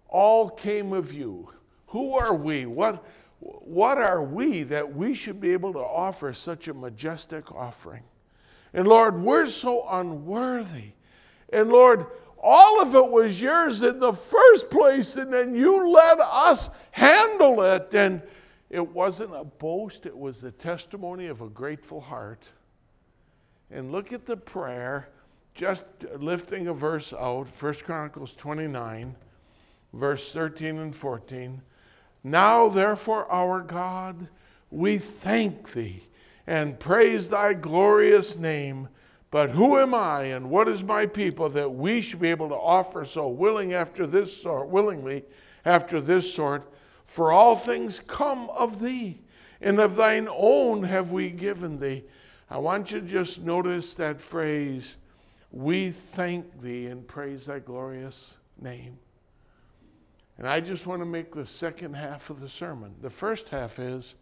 [0.08, 1.48] all came of you.
[1.88, 2.66] Who are we?
[2.66, 3.04] What,
[3.40, 8.02] what are we that we should be able to offer such a majestic offering?
[8.74, 10.92] And Lord, we're so unworthy.
[11.52, 12.06] And Lord,
[12.40, 17.62] all of it was yours in the first place, and then you let us handle
[17.62, 17.94] it.
[17.94, 18.22] And
[18.70, 22.48] it wasn't a boast, it was the testimony of a grateful heart.
[23.70, 25.08] And look at the prayer,
[25.58, 25.84] just
[26.20, 29.12] lifting a verse out, 1 Chronicles 29,
[29.92, 31.60] verse 13 and 14.
[32.22, 34.28] Now, therefore, our God,
[34.70, 36.04] we thank thee
[36.46, 38.88] and praise thy glorious name.
[39.32, 42.54] But who am I and what is my people that we should be able to
[42.54, 45.24] offer so willing after this sort, willingly
[45.64, 46.72] after this sort?
[47.04, 49.18] For all things come of thee,
[49.60, 52.04] and of thine own have we given thee.
[52.48, 54.98] I want you to just notice that phrase,
[55.50, 58.98] we thank thee and praise thy glorious name.
[60.36, 62.94] And I just want to make the second half of the sermon.
[63.00, 64.14] The first half is,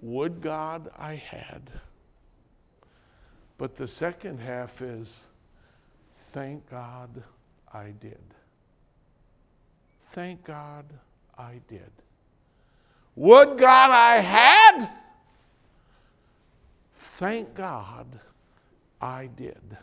[0.00, 1.70] Would God I had.
[3.58, 5.24] But the second half is,
[6.32, 7.22] Thank God
[7.72, 8.20] I did.
[10.02, 10.84] Thank God
[11.36, 11.90] I did.
[13.16, 14.88] Would God I had.
[16.94, 18.06] Thank God
[19.00, 19.76] I did.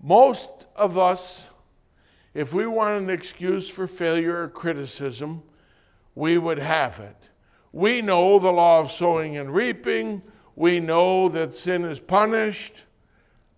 [0.00, 1.48] Most of us
[2.38, 5.42] if we want an excuse for failure or criticism,
[6.14, 7.28] we would have it.
[7.72, 10.22] We know the law of sowing and reaping.
[10.54, 12.84] We know that sin is punished.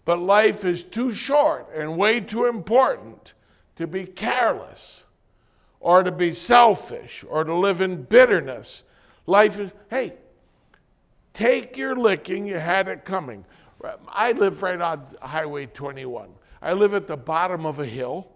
[0.04, 3.34] But life is too short and way too important
[3.76, 5.04] to be careless
[5.80, 8.84] or to be selfish or to live in bitterness.
[9.26, 10.14] Life is, hey,
[11.34, 13.44] take your licking, you had it coming.
[14.08, 16.28] I live right on Highway 21.
[16.62, 18.28] I live at the bottom of a hill.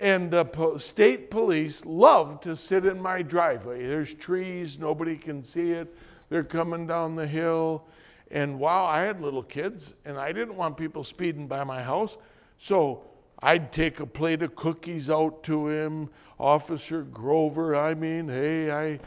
[0.00, 3.86] And the state police love to sit in my driveway.
[3.86, 5.94] There's trees, nobody can see it.
[6.28, 7.84] They're coming down the hill.
[8.32, 12.18] And wow, I had little kids, and I didn't want people speeding by my house.
[12.58, 13.04] So
[13.42, 16.08] I'd take a plate of cookies out to him.
[16.40, 18.98] Officer Grover, I mean, hey, I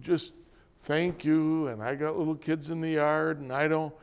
[0.00, 0.34] just
[0.82, 1.68] thank you.
[1.68, 3.94] And I got little kids in the yard, and I don't,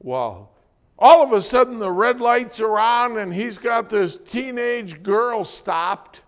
[0.00, 0.50] well,
[0.98, 5.44] all of a sudden, the red lights are on, and he's got this teenage girl
[5.44, 6.20] stopped,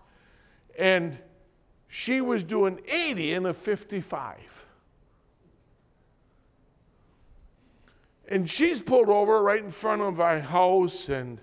[0.79, 1.17] and
[1.89, 4.65] she was doing 80 in a 55.
[8.29, 11.39] And she's pulled over right in front of my house, and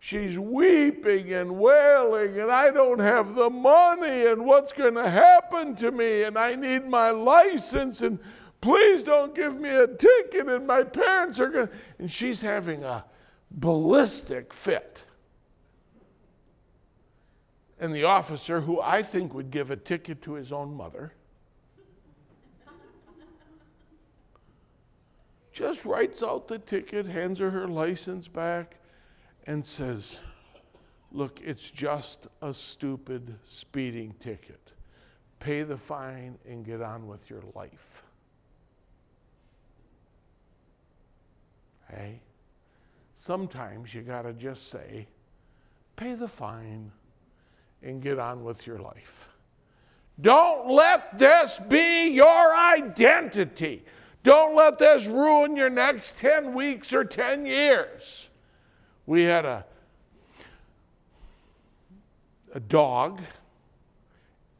[0.00, 5.76] she's weeping and wailing, and I don't have the money, and what's going to happen
[5.76, 8.18] to me, and I need my license, and
[8.62, 11.74] Please don't give me a ticket, and my parents are going to.
[11.98, 13.04] And she's having a
[13.50, 15.02] ballistic fit.
[17.80, 21.12] And the officer, who I think would give a ticket to his own mother,
[25.52, 28.76] just writes out the ticket, hands her her license back,
[29.48, 30.20] and says,
[31.10, 34.72] Look, it's just a stupid speeding ticket.
[35.40, 38.04] pay the fine and get on with your life.
[41.94, 42.20] Hey?
[43.14, 45.06] Sometimes you got to just say,
[45.96, 46.90] pay the fine
[47.82, 49.28] and get on with your life.
[50.20, 53.84] Don't let this be your identity.
[54.22, 58.28] Don't let this ruin your next 10 weeks or 10 years.
[59.06, 59.64] We had a,
[62.54, 63.20] a dog,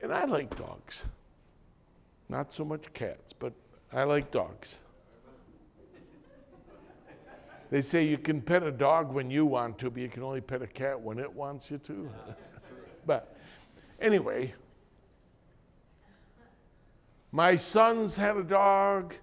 [0.00, 1.04] and I like dogs.
[2.28, 3.52] Not so much cats, but
[3.92, 4.78] I like dogs.
[7.72, 10.42] They say you can pet a dog when you want to, but you can only
[10.42, 12.10] pet a cat when it wants you to.
[13.06, 13.34] but
[13.98, 14.52] anyway,
[17.30, 19.14] my sons had a dog,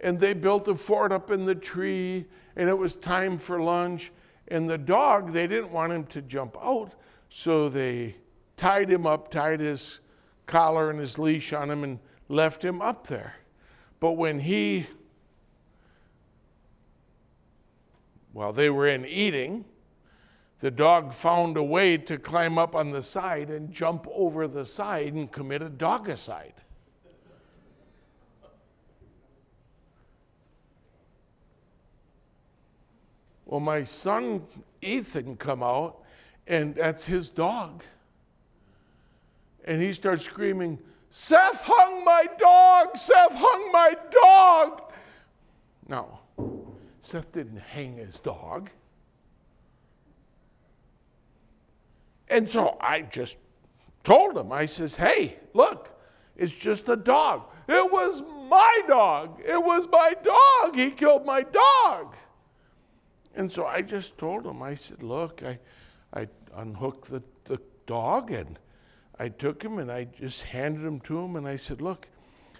[0.00, 2.24] and they built a fort up in the tree,
[2.56, 4.10] and it was time for lunch.
[4.50, 6.94] And the dog, they didn't want him to jump out,
[7.28, 8.16] so they
[8.56, 10.00] tied him up, tied his
[10.46, 11.98] collar and his leash on him, and
[12.30, 13.34] left him up there.
[14.00, 14.86] But when he
[18.38, 19.64] While they were in eating,
[20.60, 24.64] the dog found a way to climb up on the side and jump over the
[24.64, 26.54] side and commit a dogicide.
[33.44, 34.46] Well, my son
[34.82, 36.04] Ethan come out,
[36.46, 37.82] and that's his dog.
[39.64, 40.78] And he starts screaming,
[41.10, 42.96] Seth hung my dog!
[42.96, 44.92] Seth hung my dog!
[45.88, 46.20] No.
[47.08, 48.68] Seth didn't hang his dog.
[52.28, 53.38] And so I just
[54.04, 55.88] told him, I says, hey, look,
[56.36, 57.44] it's just a dog.
[57.66, 59.40] It was my dog.
[59.42, 60.76] It was my dog.
[60.76, 62.14] He killed my dog.
[63.34, 65.58] And so I just told him, I said, look, I,
[66.12, 68.58] I unhooked the, the dog and
[69.18, 72.06] I took him and I just handed him to him and I said, look,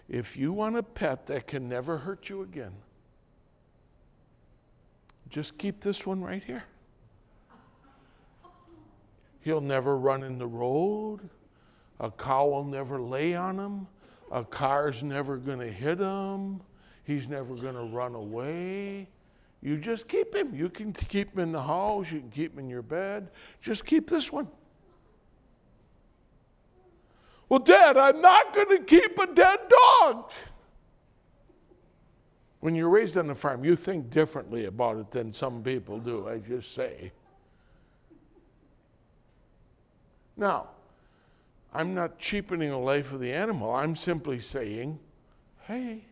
[0.08, 2.72] if you want a pet that can never hurt you again,
[5.28, 6.64] just keep this one right here.
[9.40, 11.20] He'll never run in the road.
[12.00, 13.86] A cow will never lay on him.
[14.30, 16.60] A car's never going to hit him.
[17.04, 19.08] He's never going to run away.
[19.62, 20.54] You just keep him.
[20.54, 22.12] You can keep him in the house.
[22.12, 23.30] You can keep him in your bed.
[23.60, 24.46] Just keep this one.
[27.48, 30.30] Well, Dad, I'm not going to keep a dead dog.
[32.60, 36.28] When you're raised on a farm, you think differently about it than some people do,
[36.28, 37.12] I just say.
[40.36, 40.68] Now,
[41.72, 43.74] I'm not cheapening the life of the animal.
[43.74, 44.98] I'm simply saying,
[45.66, 46.04] hey,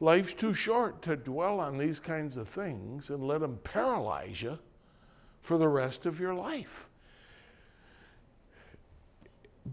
[0.00, 4.58] life's too short to dwell on these kinds of things and let them paralyze you
[5.40, 6.86] for the rest of your life.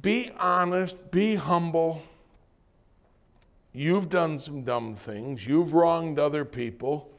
[0.01, 2.01] Be honest, be humble
[3.76, 5.45] You've done some dumb things.
[5.45, 7.11] You've wronged other people.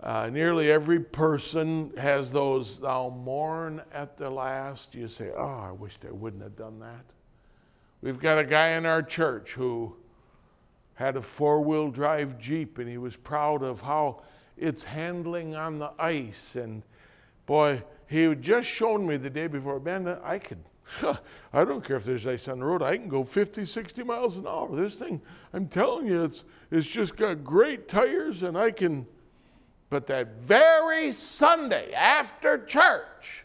[0.00, 4.94] Uh, nearly every person has those, thou mourn at the last.
[4.94, 7.04] You say, oh, I wished I wouldn't have done that.
[8.00, 9.96] We've got a guy in our church who
[10.94, 14.22] had a four wheel drive Jeep and he was proud of how
[14.56, 16.54] it's handling on the ice.
[16.54, 16.84] And
[17.46, 20.62] boy, he had just shown me the day before, man, I could
[21.52, 22.82] I don't care if there's ice on the road.
[22.82, 24.74] I can go 50, 60 miles an hour.
[24.74, 25.20] This thing,
[25.52, 29.06] I'm telling you, it's, it's just got great tires and I can.
[29.90, 33.44] But that very Sunday after church,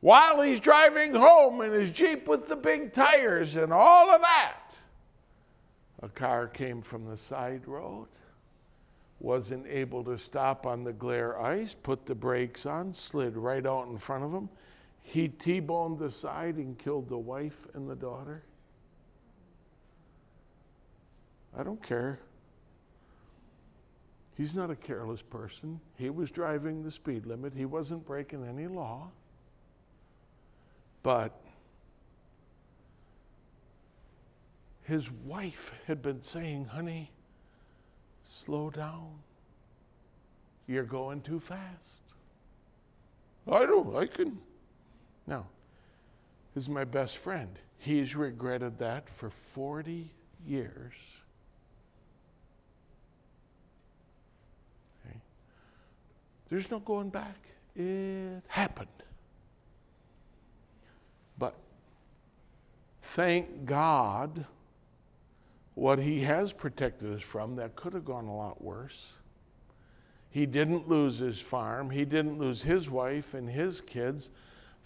[0.00, 4.60] while he's driving home in his Jeep with the big tires and all of that,
[6.02, 8.06] a car came from the side road,
[9.18, 13.88] wasn't able to stop on the glare ice, put the brakes on, slid right out
[13.88, 14.48] in front of him
[15.06, 18.42] he T boned the side and killed the wife and the daughter.
[21.56, 22.18] I don't care.
[24.36, 25.80] He's not a careless person.
[25.96, 29.08] He was driving the speed limit, he wasn't breaking any law.
[31.04, 31.40] But
[34.82, 37.12] his wife had been saying, honey,
[38.24, 39.12] slow down.
[40.66, 42.02] You're going too fast.
[43.48, 44.36] I don't, I can.
[45.26, 45.46] Now,
[46.54, 47.58] this is my best friend.
[47.78, 50.10] He's regretted that for 40
[50.46, 50.94] years.
[56.48, 57.36] There's no going back.
[57.74, 58.88] It happened.
[61.38, 61.54] But
[63.02, 64.44] thank God
[65.74, 69.14] what He has protected us from that could have gone a lot worse.
[70.30, 74.30] He didn't lose his farm, he didn't lose his wife and his kids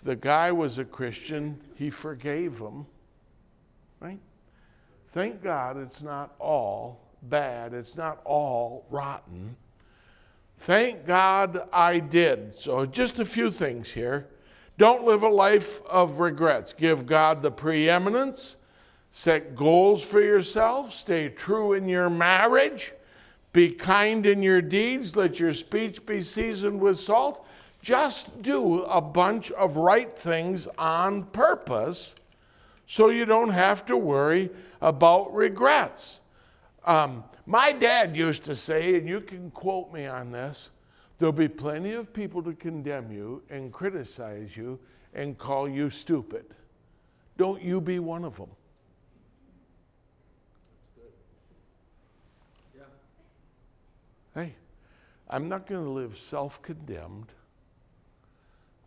[0.03, 2.87] the guy was a Christian, he forgave him.
[4.01, 4.19] right?
[5.13, 9.57] Thank God it's not all bad, it's not all rotten.
[10.59, 12.59] Thank God I did.
[12.59, 14.29] So, just a few things here.
[14.79, 16.73] Don't live a life of regrets.
[16.73, 18.57] Give God the preeminence.
[19.13, 20.93] Set goals for yourself.
[20.95, 22.93] Stay true in your marriage.
[23.53, 25.17] Be kind in your deeds.
[25.17, 27.47] Let your speech be seasoned with salt.
[27.83, 32.15] Just do a bunch of right things on purpose
[32.87, 34.51] so you don't have to worry
[34.81, 36.21] about regrets.
[36.85, 40.71] Um, my dad used to say, and you can quote me on this
[41.21, 44.81] there'll be plenty of people to condemn you and criticize you
[45.15, 46.47] and call you stupid.
[47.37, 48.49] Don't you be one of them.
[52.75, 52.83] Yeah.
[54.35, 54.55] Hey,
[55.29, 57.27] I'm not going to live self condemned.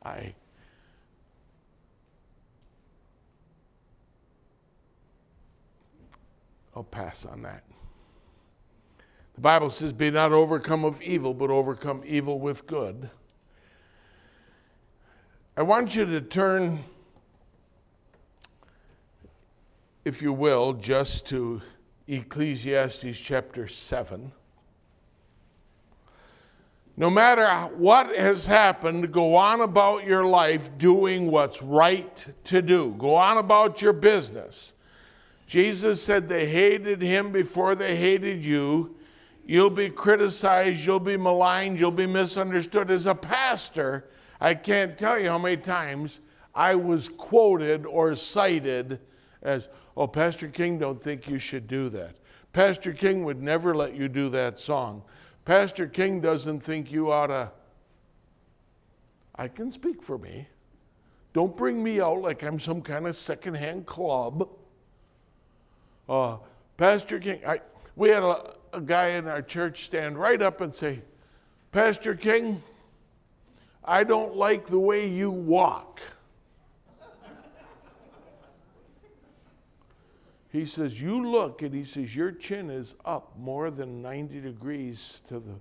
[0.04, 0.34] I
[6.76, 7.64] I'll pass on that.
[9.36, 13.10] The Bible says, Be not overcome of evil, but overcome evil with good.
[15.56, 16.84] I want you to turn,
[20.04, 21.62] if you will, just to
[22.08, 24.32] Ecclesiastes chapter 7.
[26.96, 32.94] No matter what has happened, go on about your life doing what's right to do.
[33.00, 34.74] Go on about your business.
[35.48, 38.96] Jesus said they hated him before they hated you.
[39.46, 42.92] You'll be criticized, you'll be maligned, you'll be misunderstood.
[42.92, 44.06] As a pastor,
[44.40, 46.20] I can't tell you how many times
[46.54, 49.00] I was quoted or cited
[49.42, 49.68] as,
[49.98, 52.16] oh, Pastor King don't think you should do that.
[52.54, 55.02] Pastor King would never let you do that song.
[55.46, 57.52] Pastor King doesn't think you ought to.
[59.36, 60.48] I can speak for me.
[61.34, 64.48] Don't bring me out like I'm some kind of secondhand club.
[66.08, 66.38] Uh,
[66.78, 67.60] Pastor King, I,
[67.96, 71.02] we had a, a guy in our church stand right up and say,
[71.72, 72.62] Pastor King,
[73.84, 76.00] I don't like the way you walk.
[80.54, 85.22] He says, You look, and he says, Your chin is up more than 90 degrees
[85.28, 85.56] to the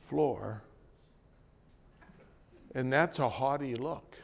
[0.00, 0.60] floor.
[2.74, 4.16] And that's a haughty look.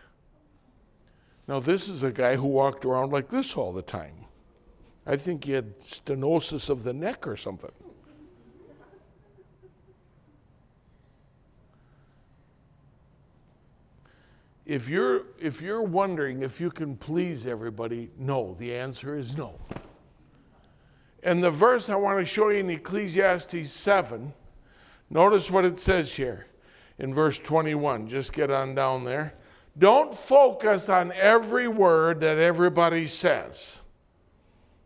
[1.46, 4.16] Now, this is a guy who walked around like this all the time.
[5.06, 7.70] I think he had stenosis of the neck or something.
[14.66, 19.54] If you're, if you're wondering if you can please everybody, no, the answer is no.
[21.22, 24.32] And the verse I want to show you in Ecclesiastes 7,
[25.10, 26.46] notice what it says here
[26.98, 28.08] in verse 21.
[28.08, 29.34] Just get on down there.
[29.78, 33.82] Don't focus on every word that everybody says.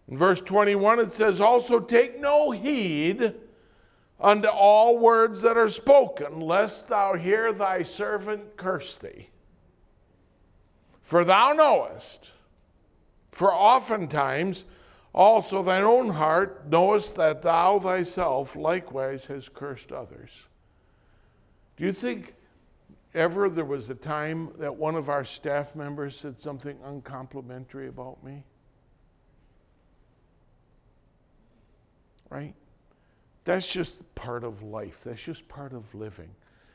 [0.09, 3.35] In verse 21, it says, Also take no heed
[4.21, 9.29] unto all words that are spoken, lest thou hear thy servant curse thee.
[11.01, 12.33] For thou knowest,
[13.31, 14.65] for oftentimes
[15.15, 20.31] also thine own heart knowest that thou thyself likewise hast cursed others.
[21.77, 22.35] Do you think
[23.15, 28.23] ever there was a time that one of our staff members said something uncomplimentary about
[28.25, 28.43] me?
[32.35, 32.55] right?
[33.45, 35.05] That's just part of life.
[35.05, 36.31] That's just part of living.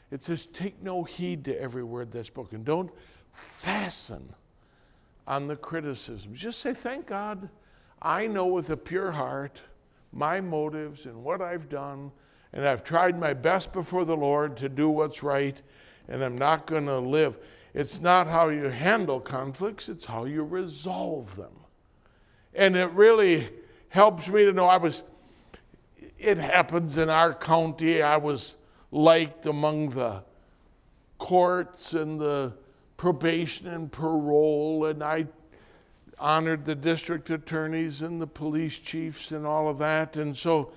[0.10, 2.64] It says, take no heed to every word that's spoken.
[2.64, 2.90] Don't
[3.34, 4.34] fasten
[5.28, 6.34] on the criticism.
[6.34, 7.50] Just say, thank God,
[8.02, 9.62] I know with a pure heart
[10.12, 12.12] my motives and what I've done,
[12.54, 15.62] and I've tried my best before the Lord to do what's right,
[16.08, 17.40] and I'm not going to live.
[17.74, 21.54] It's not how you handle conflicts, it's how you resolve them.
[22.56, 23.50] And it really
[23.90, 25.04] helps me to know I was
[26.18, 28.02] it happens in our county.
[28.02, 28.58] I was
[28.92, 30.24] liked among the
[31.18, 32.54] courts and the
[32.98, 35.28] probation and parole, and I
[36.20, 40.18] honored the district attorneys and the police chiefs and all of that.
[40.18, 40.72] And so,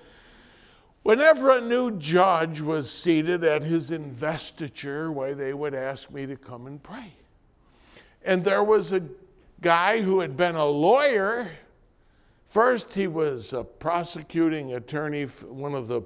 [1.03, 6.35] whenever a new judge was seated at his investiture, why they would ask me to
[6.35, 7.13] come and pray.
[8.23, 9.03] And there was a
[9.61, 11.51] guy who had been a lawyer
[12.53, 16.01] First, he was a prosecuting attorney, one of the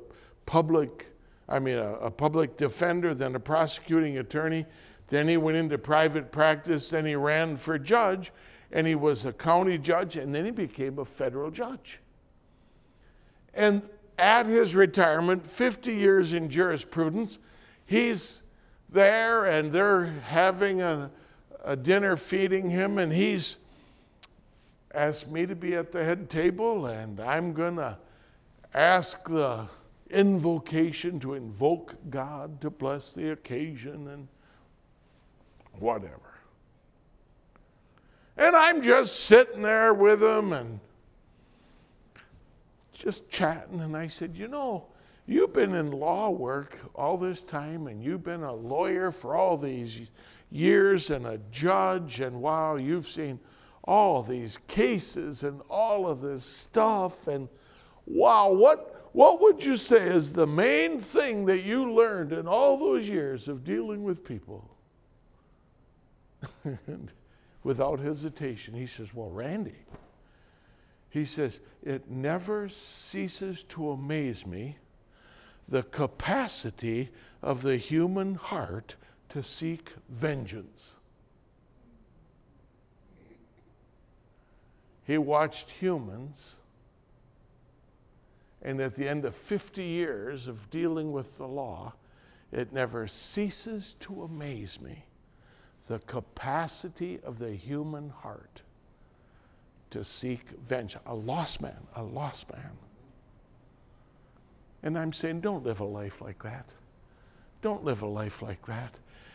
[0.46, 1.08] public,
[1.50, 4.66] I mean, a, a, public defender, then a prosecuting attorney.
[5.10, 8.32] Then he went into private practice, then he ran for judge,
[8.72, 12.00] and he was a county judge, and then he became a federal judge.
[13.54, 13.82] And
[14.18, 17.40] at his retirement, 50 years in jurisprudence,
[17.86, 18.42] he's
[18.90, 21.10] there and they're having a,
[21.64, 23.58] a dinner feeding him, and he's
[24.94, 27.98] asked me to be at the head table, and I'm going to
[28.74, 29.68] ask the
[30.10, 34.28] invocation to invoke God to bless the occasion and
[35.80, 36.27] whatever.
[38.38, 40.80] And I'm just sitting there with him and
[42.94, 43.82] just chatting.
[43.82, 44.86] And I said, You know,
[45.26, 49.58] you've been in law work all this time, and you've been a lawyer for all
[49.58, 50.02] these
[50.52, 53.40] years and a judge, and wow, you've seen
[53.84, 57.28] all these cases and all of this stuff.
[57.28, 57.48] And
[58.06, 62.78] wow, what, what would you say is the main thing that you learned in all
[62.78, 64.70] those years of dealing with people?
[67.68, 69.76] without hesitation, he says, Well, Randy,
[71.10, 74.78] he says, it never ceases to amaze me
[75.68, 77.10] the capacity
[77.42, 78.96] of the human heart
[79.28, 80.96] to seek vengeance.
[85.04, 86.56] He watched humans,
[88.62, 91.92] and at the end of 50 years of dealing with the law,
[92.54, 95.04] it never ceases to amaze me
[95.88, 98.62] the capacity of the human heart
[99.90, 101.04] to seek vengeance.
[101.06, 102.72] A lost man, a lost man.
[104.84, 106.66] And I'm saying, don't live a life like that.
[107.62, 108.94] Don't live a life like that.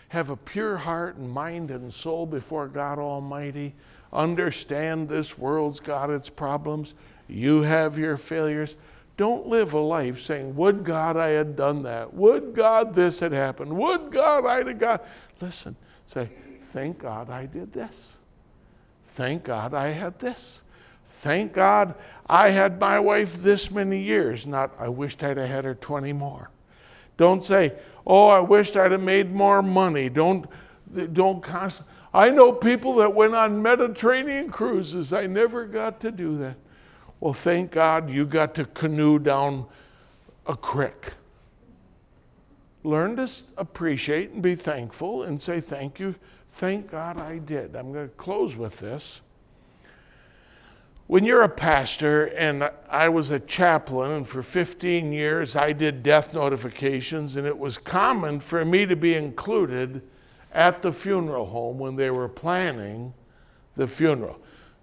[0.08, 3.74] Have a pure heart and mind and soul before God Almighty.
[4.12, 6.94] Understand this world's got its problems.
[7.28, 8.76] You have your failures.
[9.16, 12.12] Don't live a life saying, Would God I had done that?
[12.12, 13.74] Would God this had happened?
[13.74, 15.06] Would God I'd have got.
[15.40, 15.76] Listen,
[16.12, 16.28] say,
[16.72, 18.12] Thank God I did this.
[19.06, 20.62] Thank God I had this.
[21.06, 21.94] Thank God
[22.26, 26.12] I had my wife this many years, not I wished I'd have had her 20
[26.14, 26.50] more.
[27.18, 27.74] Don't say,
[28.06, 30.08] oh, I wished I'd have made more money.
[30.08, 30.46] Don't,
[31.12, 31.82] don't const-
[32.14, 35.12] I know people that went on Mediterranean cruises.
[35.12, 36.56] I never got to do that.
[37.20, 39.66] Well, thank God you got to canoe down
[40.46, 41.12] a creek.
[42.84, 46.14] Learn to appreciate and be thankful and say thank you
[46.52, 47.74] Thank God I did.
[47.74, 49.22] I'm going to close with this.
[51.06, 56.02] When you're a pastor, and I was a chaplain, and for 15 years I did
[56.02, 60.02] death notifications, and it was common for me to be included
[60.52, 63.12] at the funeral home when they were planning
[63.76, 64.38] the funeral.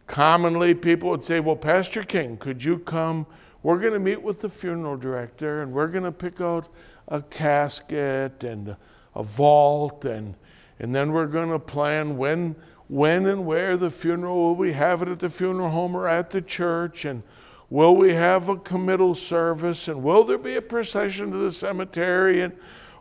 [0.07, 3.27] Commonly, people would say, Well, Pastor King, could you come?
[3.61, 6.67] We're going to meet with the funeral director, and we're going to pick out
[7.09, 8.75] a casket and
[9.15, 10.35] a vault and
[10.79, 12.55] and then we're going to plan when,
[12.87, 16.29] when and where the funeral will we have it at the funeral home or at
[16.29, 17.21] the church, and
[17.69, 22.41] will we have a committal service, and will there be a procession to the cemetery,
[22.41, 22.53] and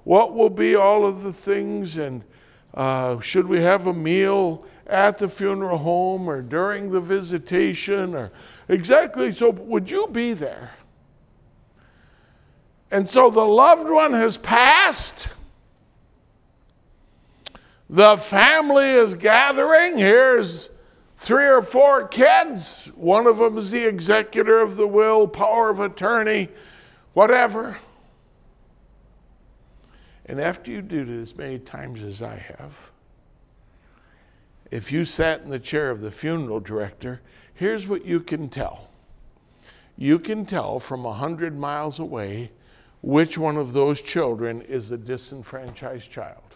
[0.02, 2.24] what will be all of the things, and
[2.74, 8.32] uh, should we have a meal at the funeral home or during the visitation, or
[8.68, 9.50] exactly so?
[9.50, 10.72] Would you be there?
[12.90, 15.28] And so the loved one has passed
[17.90, 19.96] the family is gathering.
[19.96, 20.70] Here's
[21.16, 22.90] three or four kids.
[22.94, 26.48] One of them is the executor of the will, power of attorney,
[27.14, 27.78] whatever.
[30.26, 32.90] And after you do it as many times as I have,
[34.70, 37.22] if you sat in the chair of the funeral director,
[37.54, 38.88] here's what you can tell.
[39.96, 42.50] You can tell from a hundred miles away
[43.02, 46.48] which one of those children is a disenfranchised child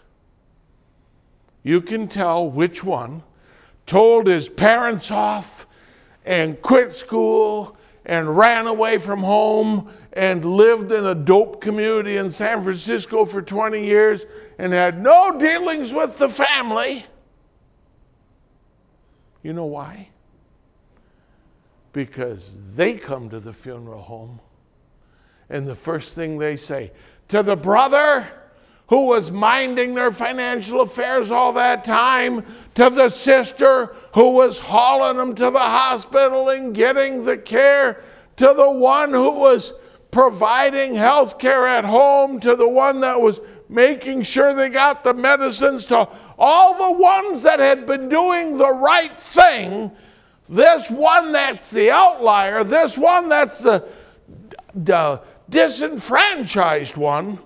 [1.62, 3.22] you can tell which one
[3.86, 5.66] told his parents off
[6.24, 12.30] and quit school and ran away from home and lived in a dope community in
[12.30, 14.26] San Francisco for 20 years
[14.59, 17.07] and had no dealings with the family.
[19.43, 20.09] You know why?
[21.93, 24.40] Because they come to the funeral home
[25.53, 26.90] and the first thing they say
[27.28, 28.26] to the brother,
[28.88, 32.44] who was minding their financial affairs all that time,
[32.74, 38.03] to the sister who was hauling them to the hospital and getting the care,
[38.36, 39.72] to the one who was
[40.11, 45.14] providing health care at home, to the one that was making sure they got the
[45.14, 46.07] medicines, to
[46.38, 49.90] all the ones that had been doing the right thing.
[50.48, 53.88] This one that's the outlier, this one that's the,
[54.74, 55.22] the
[55.53, 57.38] disenfranchised one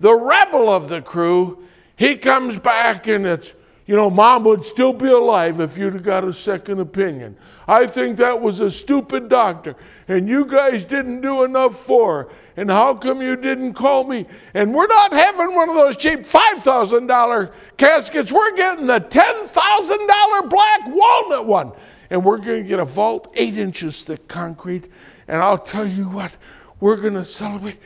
[0.00, 1.62] the rebel of the crew,
[1.96, 3.52] he comes back and it's,
[3.84, 7.36] you know, mom would still be alive if you'd have got a second opinion.
[7.68, 9.76] I think that was a stupid doctor,
[10.08, 12.28] and you guys didn't do enough for her.
[12.56, 14.26] And how come you didn't call me?
[14.54, 18.32] And we're not having one of those cheap $5,000 caskets.
[18.32, 21.72] We're getting the $10,000 black walnut one.
[22.10, 24.88] and we're going to get a vault eight inches thick concrete,
[25.28, 26.36] and I'll tell you what,
[26.80, 27.78] we're going to celebrate.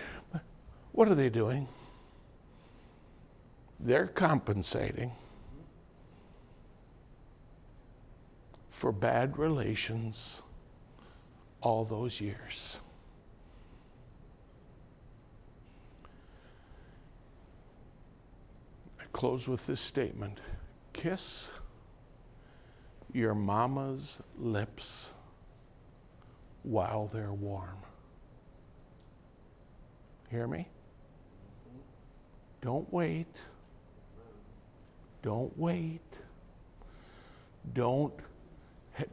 [0.92, 1.68] What are they doing?
[3.80, 5.12] They're compensating
[8.70, 10.42] for bad relations
[11.60, 12.78] all those years.
[19.00, 20.40] I close with this statement
[20.92, 21.50] Kiss
[23.12, 25.10] your mama's lips
[26.62, 27.83] while they're warm.
[30.34, 30.66] Hear me?
[32.60, 33.40] Don't wait.
[35.22, 36.00] Don't wait.
[37.72, 38.12] Don't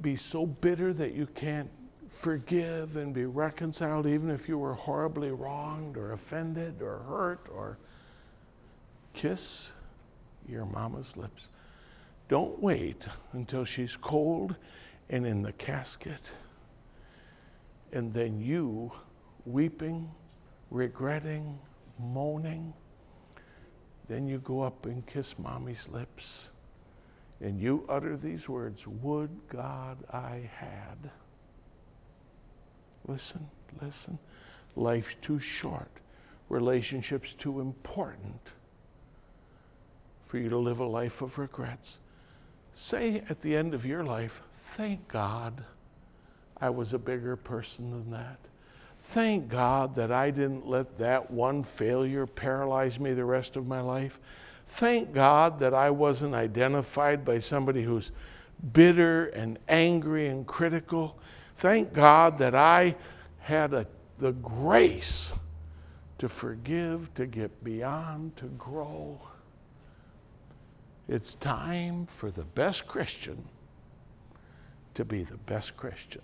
[0.01, 1.69] be so bitter that you can't
[2.09, 7.77] forgive and be reconciled, even if you were horribly wronged or offended or hurt or
[9.13, 9.71] kiss
[10.49, 11.49] your mama's lips.
[12.29, 14.55] Don't wait until she's cold
[15.11, 16.31] and in the casket.
[17.93, 18.91] And then you,
[19.45, 20.09] weeping,
[20.71, 21.59] regretting,
[21.99, 22.73] moaning,
[24.07, 26.49] then you go up and kiss mommy's lips.
[27.41, 31.11] And you utter these words Would God I had.
[33.07, 33.47] Listen,
[33.81, 34.17] listen.
[34.75, 35.91] Life's too short,
[36.49, 38.51] relationships too important
[40.23, 41.99] for you to live a life of regrets.
[42.73, 45.63] Say at the end of your life, Thank God
[46.55, 48.39] I was a bigger person than that.
[49.01, 53.81] Thank God that I didn't let that one failure paralyze me the rest of my
[53.81, 54.19] life.
[54.67, 58.11] Thank God that I wasn't identified by somebody who's
[58.73, 61.17] bitter and angry and critical.
[61.55, 62.95] Thank God that I
[63.39, 63.85] had a,
[64.19, 65.33] the grace
[66.19, 69.19] to forgive, to get beyond, to grow.
[71.09, 73.43] It's time for the best Christian
[74.93, 76.21] to be the best Christian.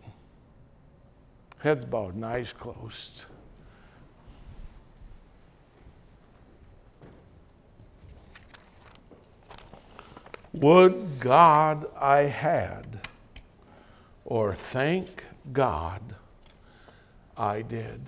[1.59, 3.25] Heads bowed and eyes closed.
[10.53, 13.07] Would God I had,
[14.25, 16.01] or thank God
[17.35, 18.01] I did.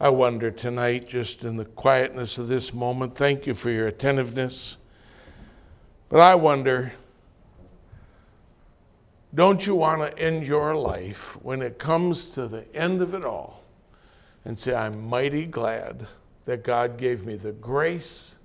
[0.00, 4.78] I wonder tonight, just in the quietness of this moment, thank you for your attentiveness.
[6.08, 6.92] But I wonder,
[9.34, 13.24] don't you want to end your life when it comes to the end of it
[13.24, 13.62] all
[14.44, 16.06] and say, I'm mighty glad
[16.46, 18.36] that God gave me the grace,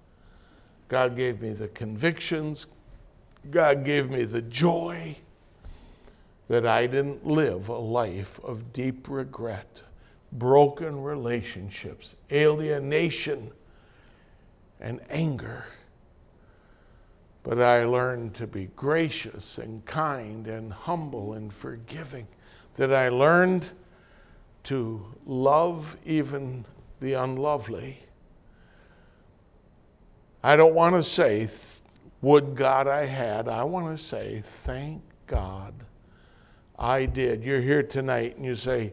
[0.87, 2.67] God gave me the convictions,
[3.49, 5.15] God gave me the joy
[6.47, 9.81] that I didn't live a life of deep regret,
[10.33, 13.51] broken relationships, alienation,
[14.79, 15.65] and anger
[17.45, 22.27] but I learned to be gracious and kind and humble and forgiving.
[22.75, 23.69] That I learned
[24.63, 26.65] to love even
[27.01, 27.99] the unlovely.
[30.43, 31.47] I don't want to say,
[32.23, 33.47] would God I had.
[33.47, 35.75] I want to say, thank God
[36.79, 37.45] I did.
[37.45, 38.91] You're here tonight and you say,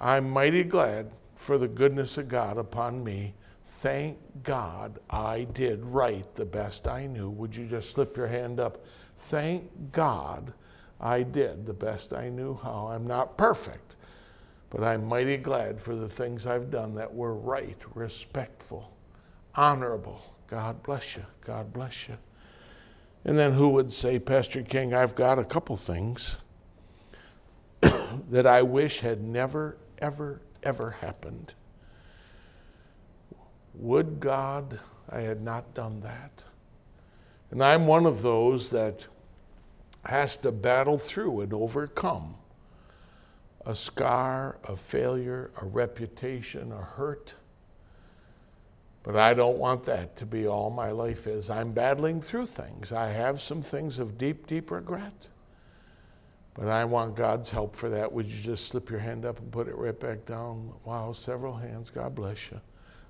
[0.00, 3.34] I'm mighty glad for the goodness of God upon me
[3.78, 7.28] Thank God I did right the best I knew.
[7.30, 8.82] Would you just slip your hand up?
[9.18, 10.54] Thank God
[11.00, 12.86] I did the best I knew how.
[12.86, 13.96] I'm not perfect,
[14.70, 18.90] but I'm mighty glad for the things I've done that were right, respectful,
[19.54, 20.22] honorable.
[20.46, 21.24] God bless you.
[21.44, 22.16] God bless you.
[23.24, 26.38] And then who would say, Pastor King, I've got a couple things
[28.30, 31.52] that I wish had never, ever, ever happened.
[33.76, 36.44] Would God I had not done that?
[37.50, 39.06] And I'm one of those that
[40.04, 42.34] has to battle through and overcome
[43.66, 47.34] a scar, a failure, a reputation, a hurt.
[49.02, 51.50] But I don't want that to be all my life is.
[51.50, 52.92] I'm battling through things.
[52.92, 55.28] I have some things of deep, deep regret.
[56.54, 58.12] But I want God's help for that.
[58.12, 60.72] Would you just slip your hand up and put it right back down?
[60.84, 61.90] Wow, several hands.
[61.90, 62.60] God bless you.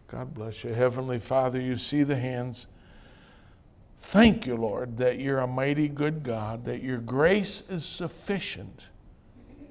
[0.08, 0.72] God bless you.
[0.72, 2.66] Heavenly Father, you see the hands.
[3.98, 8.88] Thank you, Lord, that you're a mighty good God, that your grace is sufficient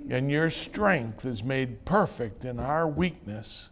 [0.09, 3.69] and your strength is made perfect in our weakness.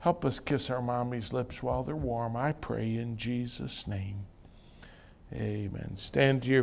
[0.00, 2.36] Help us kiss our mommy's lips while they're warm.
[2.36, 4.26] I pray in Jesus' name.
[5.32, 5.92] Amen.
[5.94, 6.60] Stand to your